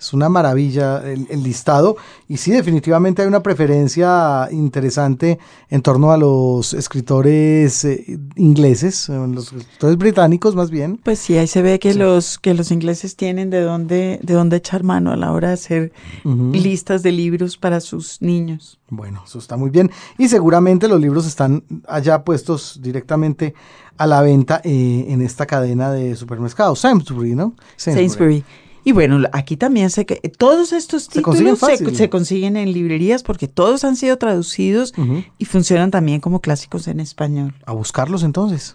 [0.00, 1.96] Es una maravilla el, el listado
[2.26, 5.38] y sí, definitivamente hay una preferencia interesante
[5.68, 10.98] en torno a los escritores eh, ingleses, eh, los escritores británicos más bien.
[11.02, 14.56] Pues sí, ahí se ve que los que los ingleses tienen de dónde de dónde
[14.56, 15.92] echar mano a la hora de hacer
[16.24, 18.78] listas de libros para sus niños.
[18.88, 19.90] Bueno, eso está muy bien.
[20.18, 23.54] Y seguramente los libros están allá puestos directamente
[23.96, 26.80] a la venta eh, en esta cadena de supermercados.
[26.80, 27.54] Sainsbury, ¿no?
[27.76, 28.44] Sainsbury.
[28.90, 32.72] Y bueno, aquí también sé que todos estos Se consiguen títulos se, se consiguen en
[32.72, 34.92] librerías porque todos han sido traducidos
[35.38, 37.54] y funcionan también como clásicos en español.
[37.66, 38.74] A buscarlos entonces.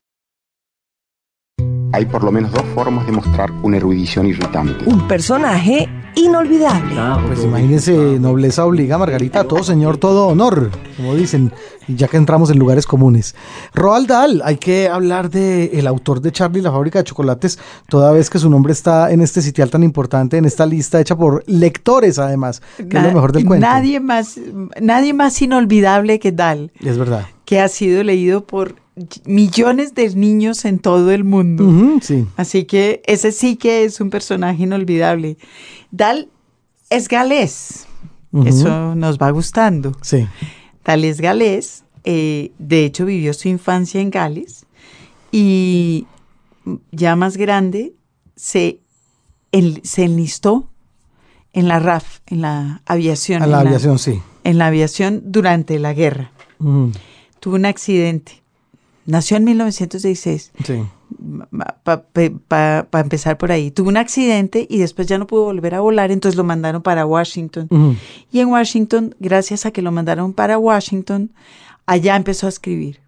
[1.92, 4.86] Hay por lo menos dos formas de mostrar una erudición irritante.
[4.86, 6.96] Un personaje inolvidable.
[7.28, 11.52] Pues imagínense, nobleza obliga, Margarita, todo señor, todo honor, como dicen,
[11.88, 13.36] ya que entramos en lugares comunes.
[13.74, 17.60] Roald Dahl, hay que hablar de el autor de Charlie y la fábrica de chocolates,
[17.90, 21.16] toda vez que su nombre está en este sitial tan importante, en esta lista hecha
[21.16, 23.66] por lectores además, que es lo mejor del cuento.
[23.66, 24.40] Nadie más,
[24.82, 27.26] nadie más inolvidable que Dahl, Es verdad.
[27.46, 28.76] que ha sido leído por
[29.26, 32.00] millones de niños en todo el mundo.
[32.02, 32.26] Sí.
[32.38, 35.38] Así que ese sí que es un personaje inolvidable.
[35.92, 36.30] Dal
[36.90, 37.88] es galés.
[38.46, 39.94] Eso nos va gustando.
[40.02, 40.28] Sí.
[40.84, 41.84] Dal es galés.
[42.04, 44.66] eh, de hecho, vivió su infancia en Gales.
[45.32, 46.06] Y
[46.92, 47.94] ya más grande,
[48.36, 48.80] se,
[49.84, 50.70] se enlistó
[51.54, 53.42] en la RAF, en la aviación.
[53.42, 54.22] A la en aviación, sí.
[54.44, 56.32] en la aviación durante la guerra.
[57.40, 58.44] Tuvo un accidente.
[59.06, 60.82] Nació en 1916 Sí.
[62.48, 63.72] para empezar por ahí.
[63.72, 67.06] Tuvo un accidente y después ya no pudo volver a volar, entonces lo mandaron para
[67.06, 67.98] Washington.
[68.32, 71.32] Y en Washington, gracias a que lo mandaron para Washington,
[71.86, 73.00] allá empezó a escribir.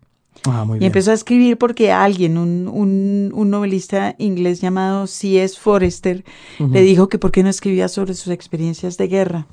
[0.46, 0.88] Ah, muy Y bien.
[0.90, 5.58] empezó a escribir porque alguien, un, un- un novelista inglés llamado C.S.
[5.60, 6.24] Forrester,
[6.60, 9.48] le dijo que por qué no escribía sobre sus experiencias de guerra,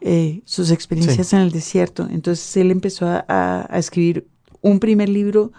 [0.00, 2.08] eh, sus experiencias en el desierto.
[2.10, 4.26] Entonces él empezó a, a- a escribir
[4.62, 5.52] un primer libro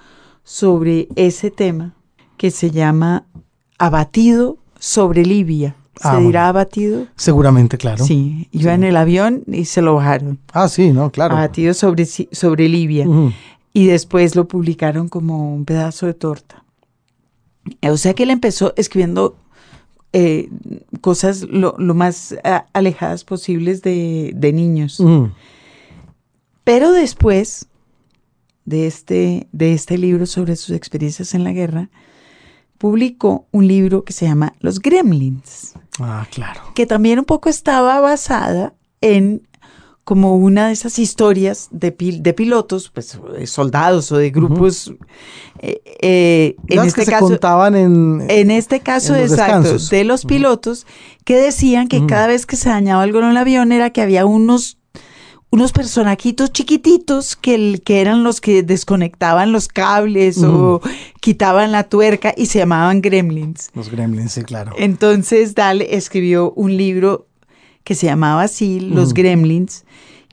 [0.44, 1.94] sobre ese tema
[2.38, 3.26] que se llama
[3.78, 5.76] Abatido sobre Libia.
[6.02, 7.06] ¿Se Ah, dirá abatido?
[7.16, 8.04] Seguramente, claro.
[8.04, 10.40] Sí, iba en el avión y se lo bajaron.
[10.54, 11.36] Ah, sí, no, claro.
[11.36, 13.06] Abatido sobre, sobre Libia
[13.74, 16.64] y después lo publicaron como un pedazo de torta.
[17.84, 19.36] O sea que él empezó escribiendo
[20.14, 20.50] eh,
[21.02, 22.36] cosas lo, lo más
[22.74, 25.00] alejadas posibles de, de niños.
[26.64, 27.68] Pero después
[28.66, 31.90] de este, de este libro sobre sus experiencias en la guerra,
[32.78, 36.62] publicó un libro que se llama Los Gremlins Ah, claro.
[36.74, 39.48] que también un poco estaba basada en
[40.04, 44.92] como una de esas historias de, pil- de pilotos, pues de soldados o de grupos.
[45.60, 48.26] eh, eh, en Las este que se caso, contaban en...
[48.28, 50.88] en este caso en exacto, de los pilotos
[51.24, 54.26] que decían que cada vez que se dañaba algo en el avión era que había
[54.26, 54.80] unos
[55.52, 60.82] unos personajitos chiquititos que, el- que eran los que desconectaban los cables o
[61.20, 63.70] quitaban la tuerca y se llamaban gremlins.
[63.76, 64.72] Los gremlins, sí, claro.
[64.78, 67.28] Entonces Dale escribió un libro
[67.84, 69.86] que se llamaba así, Los Gremlins,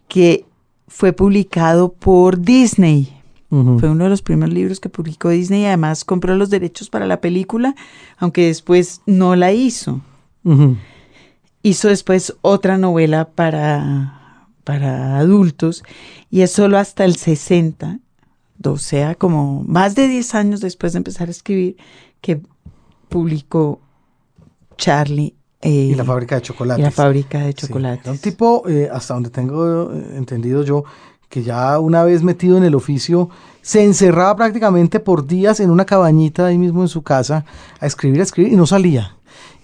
[0.06, 0.44] que
[0.86, 3.14] fue publicado por Disney.
[3.50, 7.06] Fue uno de los primeros libros que publicó Disney y además compró los derechos para
[7.06, 7.74] la película,
[8.18, 10.02] aunque después no la hizo.
[11.62, 14.17] Hizo después otra novela para,
[14.68, 15.82] para adultos
[16.28, 18.00] y es solo hasta el 60,
[18.62, 21.78] o sea, como más de 10 años después de empezar a escribir,
[22.20, 22.42] que
[23.08, 23.80] publicó
[24.76, 26.80] Charlie eh, Y la fábrica de chocolates.
[26.80, 28.04] y la fábrica de Sí, chocolates.
[28.04, 30.84] Era un tipo, eh, hasta donde tengo eh, entendido yo,
[31.30, 33.30] que ya una vez metido en el oficio,
[33.62, 37.46] se encerraba prácticamente por días en una cabañita ahí mismo en su casa
[37.80, 39.14] a escribir, a escribir y no salía.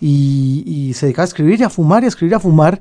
[0.00, 2.80] Y, y se dedicaba a escribir y a fumar y a escribir y a fumar.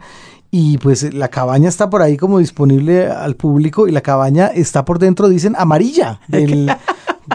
[0.55, 4.47] Y pues eh, la cabaña está por ahí como disponible al público y la cabaña
[4.53, 6.71] está por dentro, dicen, amarilla del,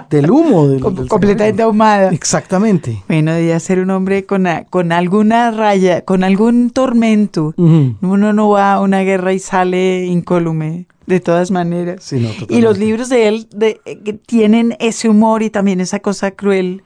[0.09, 0.69] del humo.
[0.69, 2.11] del- Com- del completamente ahumada.
[2.11, 3.03] Exactamente.
[3.09, 7.55] Bueno, debía ser un hombre con, a- con alguna raya, con algún tormento.
[7.57, 12.05] Uno no va a una guerra y sale incólume, de todas maneras.
[12.05, 15.99] Sí, no, y los libros de él de- eh, tienen ese humor y también esa
[15.99, 16.85] cosa cruel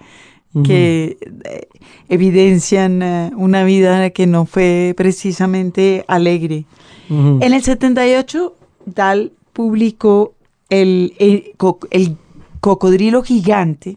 [0.64, 1.68] que eh,
[2.08, 6.66] evidencian eh, una vida que no fue precisamente alegre.
[7.08, 7.38] Ujú.
[7.40, 8.54] En el 78,
[8.86, 10.34] Dahl publicó
[10.68, 12.16] el, el co- el
[12.60, 13.96] Cocodrilo Gigante,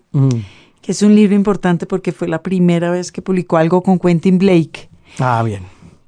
[0.81, 4.37] que es un libro importante porque fue la primera vez que publicó algo con Quentin
[4.37, 4.89] Blake.
[5.19, 5.63] Ah, bien.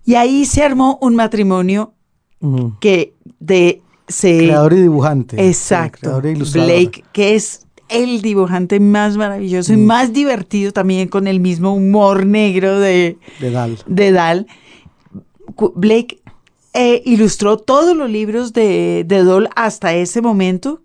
[0.05, 1.93] Y ahí se armó un matrimonio
[2.79, 5.47] que de se Creador y dibujante.
[5.49, 6.69] Exacto creador e ilustrador.
[6.71, 12.25] Blake que es el dibujante más maravilloso y más divertido también con el mismo humor
[12.25, 13.77] negro de, De Dal.
[13.85, 14.45] de
[15.75, 16.21] Blake
[16.73, 20.81] eh, ilustró todos los libros de, de Doll hasta ese momento,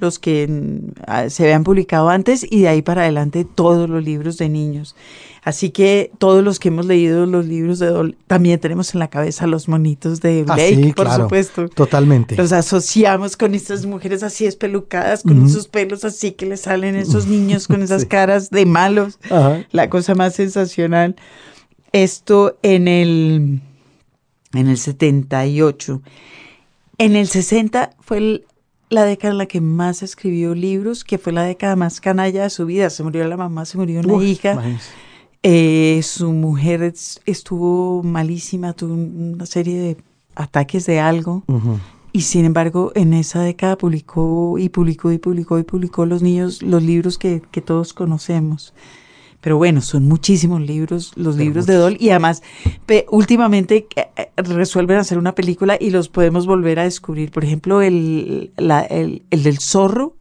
[0.00, 4.02] los que mm, ah, se habían publicado antes, y de ahí para adelante todos los
[4.02, 4.96] libros de niños.
[5.48, 9.08] Así que todos los que hemos leído los libros de Doll también tenemos en la
[9.08, 11.22] cabeza los monitos de Ah, Blake, sí, por claro.
[11.24, 11.68] supuesto.
[11.70, 12.36] Totalmente.
[12.36, 17.26] Los asociamos con estas mujeres así espelucadas, con esos pelos así que le salen esos
[17.28, 18.08] niños con esas Sí.
[18.08, 19.18] caras de malos.
[19.30, 19.64] Ajá.
[19.72, 21.16] La cosa más sensacional.
[21.92, 23.60] Esto en el,
[24.52, 26.02] en el 78.
[26.98, 28.44] En el 60 fue el-
[28.90, 32.50] la década en la que más escribió libros, que fue la década más canalla de
[32.50, 32.90] su vida.
[32.90, 34.52] Se murió la mamá, se murió una Uf, hija.
[34.52, 34.90] imagínese.
[35.42, 39.96] Eh, su mujer es- estuvo malísima, tuvo una serie de
[40.34, 41.44] ataques de algo.
[42.12, 46.62] Y sin embargo, en esa década publicó y publicó y publicó y publicó los niños,
[46.62, 48.72] los libros que, que todos conocemos.
[49.40, 51.96] Pero bueno, son muchísimos libros, los Pero libros de Doll.
[52.00, 52.42] Y además,
[52.86, 57.30] pe- últimamente eh, eh, resuelven hacer una película y los podemos volver a descubrir.
[57.30, 60.16] Por ejemplo, el, la- el, el del zorro.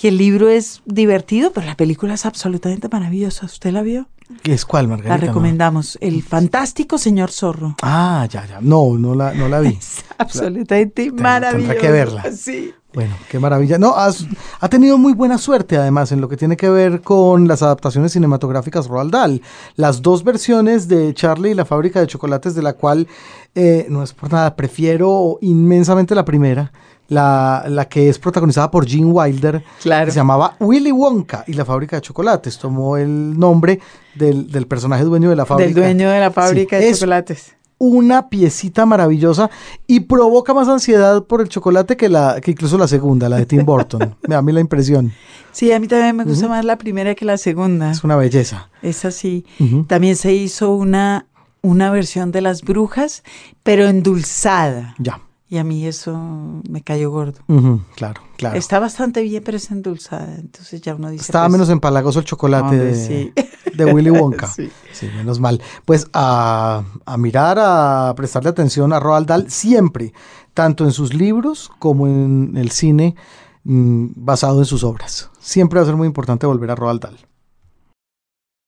[0.00, 3.44] Que el libro es divertido, pero la película es absolutamente maravillosa.
[3.44, 4.08] ¿Usted la vio?
[4.42, 5.14] ¿Qué es cuál, Margarita?
[5.18, 5.26] La No.
[5.26, 5.98] recomendamos.
[6.00, 7.74] El fantástico señor zorro.
[7.82, 8.60] Ah, ya, ya.
[8.62, 9.78] No, no la, no la vi.
[10.18, 11.74] Absolutamente tendrá maravillosa.
[11.74, 12.32] que verla.
[12.32, 12.72] Sí.
[12.94, 13.76] Bueno, qué maravilla.
[13.76, 14.26] No, has-
[14.58, 18.12] ha tenido muy buena suerte además en lo que tiene que ver con las adaptaciones
[18.12, 19.42] cinematográficas Roald Dahl.
[19.76, 23.06] Las dos versiones de Charlie y la fábrica de chocolates, de la cual
[23.54, 26.72] eh, no es por nada, prefiero inmensamente la primera.
[27.10, 30.06] La, la que es protagonizada por Gene Wilder, Claro.
[30.06, 32.56] que se llamaba Willy Wonka y la fábrica de chocolates.
[32.58, 33.80] Tomó el nombre
[34.14, 35.66] del, del personaje dueño de la fábrica.
[35.68, 37.56] Del dueño de la fábrica Sí, de es chocolates.
[37.78, 39.50] una piecita maravillosa
[39.86, 43.46] y provoca más ansiedad por el chocolate que la que incluso la segunda, la de
[43.46, 44.14] Tim Burton.
[44.28, 45.12] Me da a mí la impresión.
[45.52, 47.90] Sí, a mí también me gusta más la primera que la segunda.
[47.90, 48.68] Es una belleza.
[48.82, 49.44] Es así.
[49.88, 51.26] También se hizo una,
[51.60, 53.24] una versión de las brujas,
[53.64, 54.94] pero endulzada.
[54.98, 55.18] Ya.
[55.52, 56.16] Y a mí eso
[56.68, 57.40] me cayó gordo.
[57.96, 58.56] Claro, claro.
[58.56, 60.36] Está bastante bien, pero es endulzada.
[60.36, 61.24] Entonces ya uno dice.
[61.24, 63.32] Estaba pues, menos empalagoso el chocolate hombre, de, sí.
[63.74, 64.46] de Willy Wonka.
[64.54, 64.70] Sí.
[64.92, 65.60] Sí, menos mal.
[65.84, 70.12] Pues a, a mirar, a prestarle atención a Roald Dahl siempre,
[70.54, 73.16] tanto en sus libros como en el cine
[73.64, 75.30] mm, basado en sus obras.
[75.40, 77.18] Siempre va a ser muy importante volver a Roald Dahl.